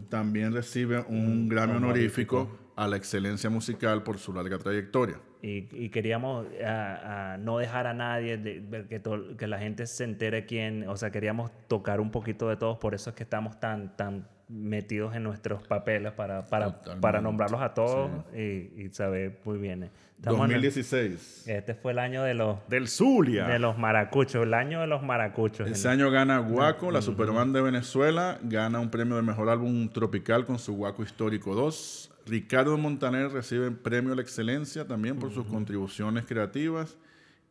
también 0.10 0.52
recibe 0.54 1.04
un 1.08 1.48
Grammy 1.48 1.76
honorífico 1.78 2.50
a 2.76 2.88
la 2.88 2.98
excelencia 2.98 3.50
musical 3.50 4.04
por 4.04 4.18
su 4.18 4.34
larga 4.34 4.58
trayectoria. 4.58 5.20
Y, 5.44 5.68
y 5.86 5.90
queríamos 5.90 6.46
ah, 6.64 7.38
no 7.40 7.58
dejar 7.58 7.88
a 7.88 7.94
nadie, 7.94 8.38
de, 8.38 8.86
que, 8.88 9.00
to- 9.00 9.36
que 9.38 9.48
la 9.48 9.58
gente 9.60 9.88
se 9.88 10.04
entere 10.04 10.46
quién, 10.46 10.88
o 10.88 10.96
sea, 10.98 11.10
queríamos 11.12 11.52
tocar 11.68 12.00
un 12.00 12.12
poquito 12.12 12.48
de 12.48 12.58
todos, 12.58 12.78
por 12.78 12.94
eso 12.94 13.10
es 13.10 13.16
que 13.16 13.24
estamos 13.24 13.60
tan, 13.60 13.96
tan 13.98 14.28
metidos 14.52 15.16
en 15.16 15.24
nuestros 15.24 15.64
papeles 15.68 16.12
para, 16.12 16.46
para, 16.48 16.82
para 17.00 17.22
nombrarlos 17.22 17.62
a 17.62 17.74
todos 17.74 18.10
y, 18.36 18.40
y 18.82 18.90
saber 18.92 19.40
muy 19.46 19.58
bien. 19.58 19.90
Estamos 20.18 20.40
en 20.50 20.56
el- 20.56 20.62
2016. 20.62 21.48
este 21.48 21.74
fue 21.74 21.94
el 21.94 22.00
año 22.00 22.24
de 22.24 22.34
los, 22.36 22.60
Del 22.68 22.88
Zulia. 22.88 23.48
de 23.48 23.58
los 23.58 23.78
maracuchos, 23.78 24.44
el 24.44 24.54
año 24.54 24.82
de 24.82 24.88
los 24.88 25.02
maracuchos. 25.02 25.68
Ese 25.70 25.88
año 25.90 26.12
gana 26.12 26.38
Guaco, 26.40 26.92
la 26.92 27.02
Superband 27.02 27.56
de 27.56 27.62
Venezuela, 27.62 28.38
gana 28.44 28.80
un 28.80 28.90
premio 28.92 29.16
de 29.16 29.24
mejor 29.24 29.50
álbum 29.50 29.90
tropical 29.90 30.46
con 30.46 30.60
su 30.60 30.74
Guaco 30.76 31.02
Histórico 31.02 31.56
2. 31.56 32.12
Ricardo 32.28 32.78
Montaner 32.78 33.32
recibe 33.32 33.66
el 33.66 33.76
premio 33.76 34.14
a 34.14 34.16
la 34.16 34.22
excelencia 34.22 34.86
también 34.86 35.18
por 35.18 35.32
sus 35.34 35.46
contribuciones 35.48 36.26
creativas. 36.26 36.98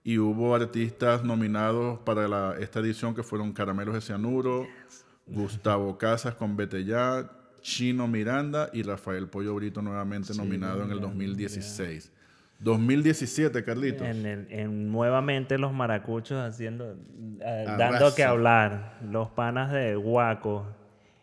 Y 0.04 0.16
hubo 0.18 0.54
artistas 0.54 1.24
nominados 1.24 1.98
para 2.00 2.28
la- 2.28 2.54
esta 2.60 2.78
edición 2.80 3.14
que 3.14 3.22
fueron 3.22 3.52
Caramelos 3.52 3.94
de 3.94 4.00
Cianuro, 4.00 4.66
Gustavo 5.34 5.96
Casas 5.98 6.34
con 6.34 6.56
Ya, 6.84 7.30
Chino 7.60 8.06
Miranda 8.08 8.70
y 8.72 8.82
Rafael 8.82 9.28
Pollo 9.28 9.54
Brito 9.54 9.82
nuevamente 9.82 10.34
nominado 10.34 10.82
en 10.84 10.90
el 10.90 11.00
2016. 11.00 12.12
2017, 12.60 13.64
Carlitos. 13.64 14.06
En, 14.06 14.26
el- 14.26 14.46
en 14.50 14.92
nuevamente 14.92 15.56
los 15.58 15.72
maracuchos 15.72 16.38
haciendo, 16.38 16.94
eh, 17.40 17.64
dando 17.78 18.14
que 18.14 18.22
hablar. 18.24 18.98
Los 19.10 19.30
panas 19.30 19.72
de 19.72 19.94
Guaco 19.96 20.66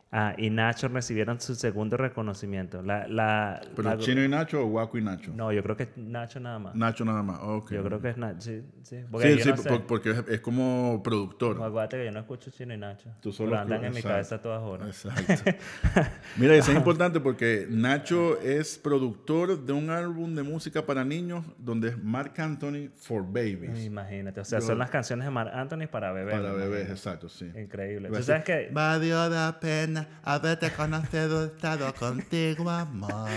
Ah, 0.10 0.34
y 0.38 0.50
Nacho 0.50 0.88
recibieron 0.88 1.40
su 1.42 1.54
segundo 1.56 1.98
reconocimiento. 1.98 2.82
La, 2.82 3.08
la, 3.10 3.60
¿Pero 3.76 3.90
la- 3.90 3.98
Chino 3.98 4.24
y 4.24 4.30
Nacho 4.30 4.64
o 4.64 4.68
Guaco 4.68 4.98
y 4.98 5.02
Nacho? 5.04 5.34
No, 5.36 5.52
yo 5.52 5.62
creo 5.62 5.76
que 5.76 5.84
es 5.84 5.90
Nacho 5.98 6.40
nada 6.40 6.60
más. 6.60 6.76
Nacho 6.76 7.04
nada 7.04 7.22
más, 7.24 7.40
ok. 7.42 7.72
Yo 7.74 7.84
creo 7.84 8.02
que 8.02 8.10
es 8.12 8.18
Nacho, 8.18 8.40
sí, 8.40 8.64
sí. 8.84 9.04
Porque 9.12 9.34
Sí, 9.36 9.42
sí, 9.44 9.50
no 9.50 9.58
sé. 9.58 9.68
por- 9.70 9.86
porque 9.86 10.12
es, 10.12 10.24
es 10.30 10.40
como 10.40 11.02
productor. 11.04 11.58
Acuérdate 11.62 11.98
que 11.98 12.06
yo 12.06 12.12
no 12.14 12.20
escucho 12.22 12.50
Chino 12.52 12.74
y 12.74 12.78
Nacho. 12.78 13.10
Tú 13.22 13.34
solo 13.34 13.50
Pero 13.52 13.62
andan 13.64 13.84
en 13.84 13.94
mi 13.94 14.02
cabeza 14.02 14.42
todas 14.42 14.62
horas. 14.62 15.06
Exacto. 15.06 15.52
Mira, 16.38 16.56
eso 16.56 16.72
es 16.72 16.78
importante 16.78 17.20
porque 17.20 17.68
Nacho 17.70 18.40
es 18.40 18.78
productor 18.78 19.66
de 19.66 19.74
un 19.74 19.90
álbum 19.90 20.34
de 20.36 20.44
música 20.44 20.86
para 20.86 21.04
niños 21.04 21.44
donde 21.58 21.90
es 21.90 22.02
Mark 22.02 22.32
Anthony 22.38 22.90
for 22.96 23.24
Babies. 23.26 23.84
Imagínate. 23.86 24.40
O 24.40 24.46
sea, 24.46 24.60
Yo- 24.60 24.68
son 24.68 24.78
las 24.78 24.90
canciones 24.90 25.26
de 25.26 25.32
Marc 25.32 25.52
Anthony 25.54 25.88
para 25.92 26.14
bebés. 26.14 26.34
Para 26.34 26.54
bebés, 26.54 26.90
exacto, 26.90 27.28
sí. 27.28 27.52
Increíble. 27.62 28.10
Va 28.10 28.18
Tú 28.20 28.24
sabes 28.24 28.46
que 28.46 28.70
Valió 28.72 29.28
la 29.30 29.58
pena 29.60 29.97
haberte 30.24 30.72
conocido, 30.72 31.46
estado 31.46 31.94
contigo, 31.96 32.70
amor. 32.70 33.30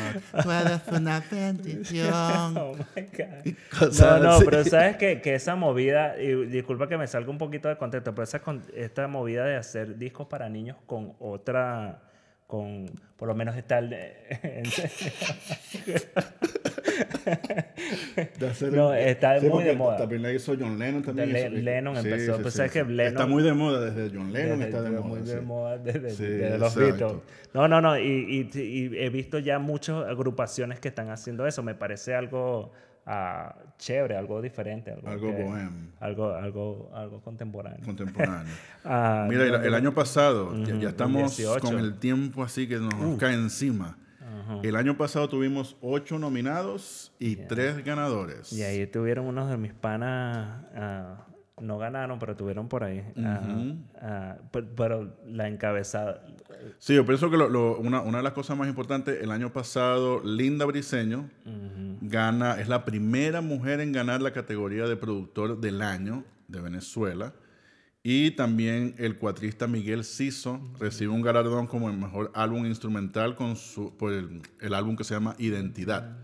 Tú 0.42 0.50
eres 0.50 0.80
una 0.90 1.22
bendición. 1.30 2.10
Oh 2.60 2.74
my 2.96 3.02
God. 3.02 3.54
Cosas 3.78 4.00
No, 4.00 4.18
no, 4.24 4.30
así. 4.32 4.44
pero 4.44 4.64
sabes 4.64 4.96
que, 4.96 5.20
que 5.20 5.34
esa 5.34 5.54
movida, 5.56 6.20
y 6.20 6.46
disculpa 6.46 6.88
que 6.88 6.96
me 6.98 7.06
salga 7.06 7.30
un 7.30 7.38
poquito 7.38 7.68
de 7.68 7.76
contexto, 7.76 8.14
pero 8.14 8.24
esa, 8.24 8.40
esta 8.74 9.08
movida 9.08 9.44
de 9.44 9.56
hacer 9.56 9.96
discos 9.98 10.26
para 10.26 10.48
niños 10.48 10.76
con 10.86 11.14
otra, 11.18 12.00
con, 12.50 12.86
por 13.16 13.28
lo 13.28 13.34
menos 13.36 13.56
está 13.56 13.78
el 13.78 13.90
de-. 13.90 14.16
De 18.38 18.48
hacer- 18.48 18.72
No, 18.72 18.92
está 18.92 19.38
muy 19.40 19.50
porque 19.50 19.68
de 19.68 19.76
moda. 19.76 19.96
También 19.98 20.22
la 20.22 20.32
hizo 20.32 20.54
John 20.58 20.78
Lennon. 20.78 21.02
También 21.02 21.30
hizo- 21.30 21.48
Lennon 21.48 21.96
empezó, 21.96 22.40
pues, 22.42 22.54
sabes 22.54 22.72
que 22.72 22.84
Lennon- 22.84 23.06
Está 23.06 23.26
muy 23.26 23.42
de 23.42 23.52
moda 23.52 23.90
desde 23.90 24.16
John 24.16 24.32
Lennon, 24.32 24.58
Desde- 24.58 24.64
está 24.64 24.82
de 24.82 24.90
desde 24.90 25.00
moda. 25.04 25.18
muy 25.18 25.26
sí. 25.28 25.34
de 25.34 25.40
moda 25.40 25.78
desde, 25.78 26.10
Sí, 26.10 26.24
desde 26.24 26.58
los. 26.58 26.74
Beatles. 26.74 27.12
No, 27.54 27.68
no, 27.68 27.80
no, 27.80 27.98
y, 27.98 28.48
y- 28.52 28.58
y 28.60 28.98
he 28.98 29.10
visto 29.10 29.38
ya 29.38 29.58
muchas 29.58 30.06
agrupaciones 30.06 30.80
que 30.80 30.88
están 30.88 31.10
haciendo 31.10 31.46
eso. 31.46 31.62
Me 31.62 31.74
parece 31.74 32.14
algo 32.14 32.72
chévere, 33.78 34.16
algo 34.16 34.40
diferente. 34.42 34.92
Algo, 34.92 35.08
Algo 35.08 35.26
que- 35.36 35.42
bohem. 35.44 35.90
Algo, 36.00 36.32
algo, 36.34 36.90
algo 36.94 37.20
contemporáneo. 37.20 37.84
Contemporáneo. 37.84 38.52
Ah, 38.84 39.26
Mira, 39.28 39.44
el, 39.44 39.74
año 39.74 39.92
pasado, 39.92 40.54
ya- 40.64 40.88
estamos 40.88 41.36
18. 41.36 41.60
con 41.66 41.78
el 41.78 41.98
tiempo 41.98 42.42
así 42.42 42.66
que 42.66 42.78
nos, 42.78 42.94
cae 43.18 43.34
encima. 43.34 43.96
El 44.64 44.74
año 44.74 44.96
pasado 44.96 45.28
tuvimos 45.28 45.76
ocho 45.80 46.18
nominados 46.18 47.12
y 47.20 47.36
tres 47.36 47.84
ganadores. 47.84 48.52
Y 48.52 48.62
ahí 48.62 48.84
tuvieron 48.86 49.26
unos 49.26 49.48
de 49.50 49.56
mis 49.56 49.72
panas, 49.74 50.64
ah, 50.74 51.26
no 51.60 51.78
ganaron, 51.78 52.18
pero 52.18 52.34
tuvieron 52.36 52.68
por 52.68 52.82
ahí. 52.82 53.04
Ah, 54.00 54.36
pero, 54.76 55.14
la 55.26 55.46
encabezada. 55.46 56.24
Sí, 56.78 56.94
yo 56.94 57.04
pienso 57.06 57.30
que 57.30 57.36
lo- 57.36 57.48
lo- 57.48 57.78
una, 57.78 58.00
una 58.00 58.18
de 58.18 58.24
las 58.24 58.32
cosas 58.32 58.56
más 58.56 58.66
importantes, 58.68 59.22
el 59.22 59.30
año 59.30 59.52
pasado, 59.52 60.20
Linda 60.24 60.64
Briseño 60.64 61.28
gana, 62.10 62.60
es 62.60 62.68
la 62.68 62.84
primera 62.84 63.40
mujer 63.40 63.80
en 63.80 63.92
ganar 63.92 64.20
la 64.20 64.32
categoría 64.32 64.86
de 64.86 64.96
productor 64.96 65.60
del 65.60 65.80
año 65.80 66.24
de 66.48 66.60
Venezuela. 66.60 67.32
Y 68.02 68.32
también 68.32 68.94
el 68.98 69.16
cuatrista 69.16 69.66
Miguel 69.66 70.04
Ciso 70.04 70.60
recibe 70.78 71.12
un 71.12 71.22
galardón 71.22 71.66
como 71.66 71.90
el 71.90 71.96
mejor 71.96 72.30
álbum 72.34 72.66
instrumental 72.66 73.36
con 73.36 73.56
su, 73.56 73.96
por 73.96 74.12
el, 74.12 74.42
el 74.60 74.74
álbum 74.74 74.96
que 74.96 75.04
se 75.04 75.14
llama 75.14 75.34
Identidad. 75.38 76.16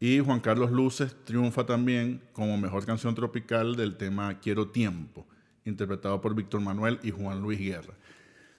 Y 0.00 0.18
Juan 0.18 0.40
Carlos 0.40 0.70
Luces 0.70 1.16
triunfa 1.24 1.64
también 1.64 2.20
como 2.32 2.58
mejor 2.58 2.84
canción 2.84 3.14
tropical 3.14 3.76
del 3.76 3.96
tema 3.96 4.38
Quiero 4.40 4.68
Tiempo, 4.68 5.26
interpretado 5.64 6.20
por 6.20 6.34
Víctor 6.34 6.60
Manuel 6.60 6.98
y 7.02 7.10
Juan 7.10 7.40
Luis 7.40 7.58
Guerra. 7.58 7.94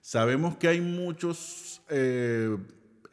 Sabemos 0.01 0.55
que 0.57 0.67
hay 0.67 0.81
muchos 0.81 1.81
eh, 1.89 2.55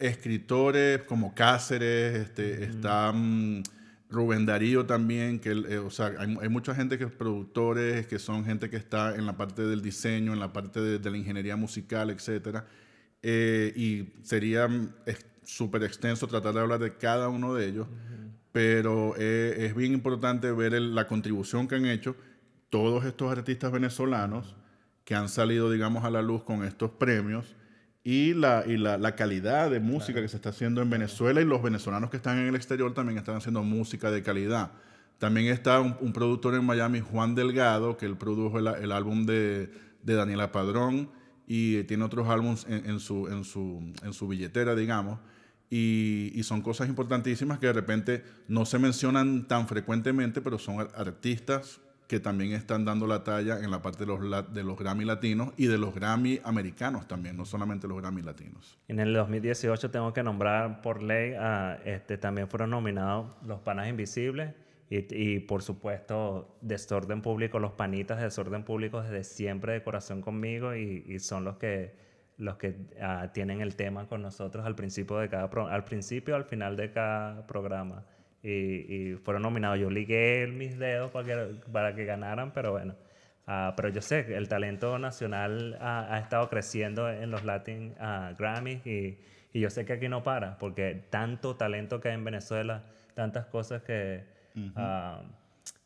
escritores 0.06 1.02
como 1.02 1.34
Cáceres, 1.34 2.16
este, 2.18 2.64
está 2.64 3.12
mm, 3.12 3.62
Rubén 4.10 4.44
Darío 4.46 4.84
también, 4.86 5.38
que 5.40 5.50
eh, 5.52 5.78
o 5.78 5.90
sea, 5.90 6.12
hay, 6.18 6.36
hay 6.40 6.48
mucha 6.48 6.74
gente 6.74 6.98
que 6.98 7.04
es 7.04 7.12
productores, 7.12 8.06
que 8.06 8.18
son 8.18 8.44
gente 8.44 8.68
que 8.70 8.76
está 8.76 9.14
en 9.14 9.26
la 9.26 9.36
parte 9.36 9.62
del 9.62 9.80
diseño, 9.82 10.32
en 10.32 10.40
la 10.40 10.52
parte 10.52 10.80
de, 10.80 10.98
de 10.98 11.10
la 11.10 11.16
ingeniería 11.16 11.56
musical, 11.56 12.10
etcétera. 12.10 12.66
Eh, 13.22 13.72
y 13.76 14.12
sería 14.24 14.68
mm, 14.68 14.92
súper 15.44 15.82
extenso 15.84 16.26
tratar 16.26 16.54
de 16.54 16.60
hablar 16.60 16.80
de 16.80 16.96
cada 16.96 17.28
uno 17.28 17.54
de 17.54 17.66
ellos, 17.68 17.86
pero 18.52 19.14
eh, 19.18 19.66
es 19.66 19.74
bien 19.74 19.92
importante 19.92 20.52
ver 20.52 20.74
el- 20.74 20.94
la 20.94 21.06
contribución 21.06 21.68
que 21.68 21.76
han 21.76 21.86
hecho 21.86 22.16
todos 22.70 23.04
estos 23.04 23.30
artistas 23.32 23.72
venezolanos 23.72 24.54
que 25.04 25.14
han 25.14 25.28
salido, 25.28 25.70
digamos, 25.70 26.04
a 26.04 26.10
la 26.10 26.22
luz 26.22 26.42
con 26.44 26.64
estos 26.64 26.90
premios 26.92 27.54
y 28.04 28.34
la, 28.34 28.64
y 28.66 28.76
la, 28.76 28.98
la 28.98 29.14
calidad 29.14 29.70
de 29.70 29.78
música 29.78 30.20
que 30.20 30.28
se 30.28 30.36
está 30.36 30.48
haciendo 30.48 30.82
en 30.82 30.90
Venezuela 30.90 31.40
y 31.40 31.44
los 31.44 31.62
venezolanos 31.62 32.10
que 32.10 32.16
están 32.16 32.38
en 32.38 32.48
el 32.48 32.56
exterior 32.56 32.92
también 32.94 33.18
están 33.18 33.36
haciendo 33.36 33.62
música 33.62 34.10
de 34.10 34.22
calidad. 34.22 34.72
También 35.18 35.46
está 35.46 35.80
un, 35.80 35.96
un 36.00 36.12
productor 36.12 36.54
en 36.54 36.64
Miami, 36.64 37.00
Juan 37.00 37.36
Delgado, 37.36 37.96
que 37.96 38.06
él 38.06 38.16
produjo 38.16 38.58
el, 38.58 38.66
el 38.66 38.90
álbum 38.90 39.24
de, 39.24 39.70
de 40.02 40.14
Daniela 40.14 40.50
Padrón 40.50 41.10
y 41.46 41.84
tiene 41.84 42.02
otros 42.02 42.28
álbumes 42.28 42.66
en, 42.68 42.86
en 42.90 42.98
su, 42.98 43.28
en, 43.28 43.44
su, 43.44 43.92
en 44.02 44.12
su 44.12 44.26
billetera, 44.26 44.74
digamos. 44.74 45.20
Y, 45.70 46.32
y 46.34 46.42
son 46.42 46.60
cosas 46.60 46.88
importantísimas 46.88 47.58
que 47.58 47.66
de 47.66 47.72
repente 47.72 48.24
no 48.48 48.66
se 48.66 48.78
mencionan 48.78 49.46
tan 49.46 49.68
frecuentemente, 49.68 50.40
pero 50.40 50.58
son 50.58 50.80
ar- 50.80 50.90
artistas 50.96 51.80
que 52.12 52.20
también 52.20 52.52
están 52.52 52.84
dando 52.84 53.06
la 53.06 53.24
talla 53.24 53.60
en 53.64 53.70
la 53.70 53.80
parte 53.80 54.00
de 54.00 54.06
los, 54.06 54.20
de 54.52 54.62
los 54.62 54.78
Grammy 54.78 55.06
latinos 55.06 55.54
y 55.56 55.66
de 55.66 55.78
los 55.78 55.94
Grammy 55.94 56.40
americanos 56.44 57.08
también, 57.08 57.38
no 57.38 57.46
solamente 57.46 57.88
los 57.88 57.96
Grammy 58.02 58.20
latinos. 58.20 58.78
En 58.86 59.00
el 59.00 59.14
2018 59.14 59.90
tengo 59.90 60.12
que 60.12 60.22
nombrar 60.22 60.82
por 60.82 61.02
ley, 61.02 61.32
a, 61.32 61.78
este, 61.86 62.18
también 62.18 62.48
fueron 62.48 62.68
nominados 62.68 63.30
Los 63.46 63.60
Panas 63.60 63.88
Invisibles 63.88 64.52
y, 64.90 65.06
y, 65.16 65.38
por 65.40 65.62
supuesto 65.62 66.58
Desorden 66.60 67.22
Público, 67.22 67.58
los 67.58 67.72
panitas 67.72 68.18
de 68.18 68.24
Desorden 68.24 68.62
Público 68.62 69.00
desde 69.00 69.24
siempre 69.24 69.72
de 69.72 69.82
corazón 69.82 70.20
conmigo 70.20 70.76
y, 70.76 71.04
y 71.08 71.18
son 71.18 71.44
los 71.44 71.56
que, 71.56 71.94
los 72.36 72.56
que 72.58 72.76
ah, 73.00 73.30
tienen 73.32 73.62
el 73.62 73.74
tema 73.74 74.06
con 74.06 74.20
nosotros 74.20 74.66
al 74.66 74.74
principio 74.74 75.16
de 75.16 75.30
cada 75.30 75.48
pro- 75.48 75.68
al 75.68 75.84
principio 75.84 76.36
al 76.36 76.44
final 76.44 76.76
de 76.76 76.92
cada 76.92 77.46
programa 77.46 78.04
y, 78.42 78.50
y 79.12 79.16
fueron 79.16 79.42
nominados. 79.42 79.78
Yo 79.78 79.90
ligué 79.90 80.46
mis 80.46 80.78
dedos 80.78 81.10
para 81.10 81.26
que, 81.26 81.54
para 81.70 81.94
que 81.94 82.04
ganaran, 82.04 82.52
pero 82.52 82.72
bueno. 82.72 82.94
Ah, 83.46 83.74
pero 83.76 83.88
yo 83.88 84.00
sé 84.00 84.24
que 84.24 84.36
el 84.36 84.48
talento 84.48 84.98
nacional 84.98 85.76
ha, 85.80 86.14
ha 86.14 86.18
estado 86.20 86.48
creciendo 86.48 87.10
en 87.10 87.30
los 87.30 87.44
Latin 87.44 87.94
ah, 87.98 88.34
Grammys 88.38 88.86
y, 88.86 89.18
y 89.52 89.60
yo 89.60 89.68
sé 89.68 89.84
que 89.84 89.94
aquí 89.94 90.08
no 90.08 90.22
para, 90.22 90.58
porque 90.58 91.02
tanto 91.10 91.56
talento 91.56 92.00
que 92.00 92.08
hay 92.08 92.14
en 92.14 92.24
Venezuela, 92.24 92.84
tantas 93.14 93.46
cosas 93.46 93.82
que, 93.82 94.24
ah, 94.76 95.22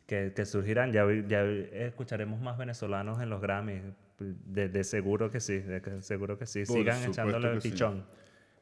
que, 0.07 0.33
que 0.37 0.45
surgirán. 0.45 0.93
Ya, 0.93 1.07
escucharemos 1.43 2.41
más 2.41 2.59
venezolanos 2.59 3.21
en 3.23 3.31
los 3.31 3.41
Grammys, 3.41 3.83
de, 4.19 4.69
de 4.69 4.85
seguro 4.85 5.31
que 5.31 5.41
sí, 5.41 5.59
de 5.59 6.03
seguro 6.03 6.39
que 6.39 6.47
sí. 6.47 6.65
Por 6.65 6.77
Sigan 6.77 7.05
echándole 7.05 7.53
el 7.53 7.61
que 7.61 7.71
sí. 7.71 7.75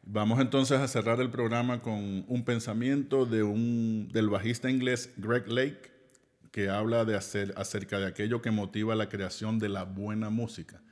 Vamos 0.07 0.39
entonces 0.39 0.79
a 0.81 0.87
cerrar 0.87 1.21
el 1.21 1.31
programa 1.31 1.81
con 1.81 2.25
un 2.29 2.45
pensamiento 2.45 3.25
de 3.25 3.43
un, 3.43 4.09
del 4.13 4.29
bajista 4.29 4.71
inglés 4.71 5.11
Greg 5.17 5.49
Lake, 5.49 5.91
que 6.53 6.69
habla 6.69 7.07
de 7.07 7.17
hacer, 7.17 7.55
acerca 7.57 7.99
de 7.99 8.07
aquello 8.07 8.43
que 8.43 8.51
motiva 8.51 8.95
la 8.95 9.09
creación 9.09 9.59
de 9.59 9.71
la 9.71 9.85
buena 9.85 10.29
música. 10.29 10.83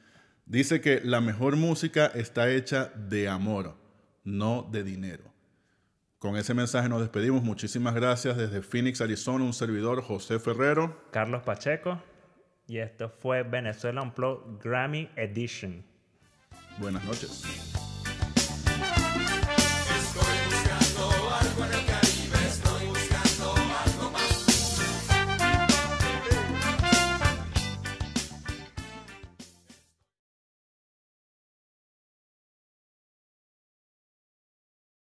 Dice 0.46 0.80
que 0.80 1.02
la 1.04 1.20
mejor 1.20 1.56
música 1.56 2.06
está 2.06 2.50
hecha 2.50 2.90
de 2.96 3.28
amor, 3.28 3.76
no 4.24 4.66
de 4.72 4.82
dinero. 4.82 5.24
Con 6.18 6.36
ese 6.36 6.54
mensaje 6.54 6.88
nos 6.88 7.00
despedimos. 7.00 7.42
Muchísimas 7.42 7.94
gracias 7.94 8.36
desde 8.36 8.62
Phoenix, 8.62 9.00
Arizona, 9.00 9.44
un 9.44 9.52
servidor, 9.52 10.02
José 10.02 10.38
Ferrero. 10.38 11.04
Carlos 11.10 11.42
Pacheco. 11.42 12.00
Y 12.66 12.78
esto 12.78 13.10
fue 13.10 13.42
Venezuela 13.42 14.02
Unplugged 14.02 14.58
Grammy 14.62 15.10
Edition. 15.16 15.84
Buenas 16.78 17.04
noches. 17.04 17.81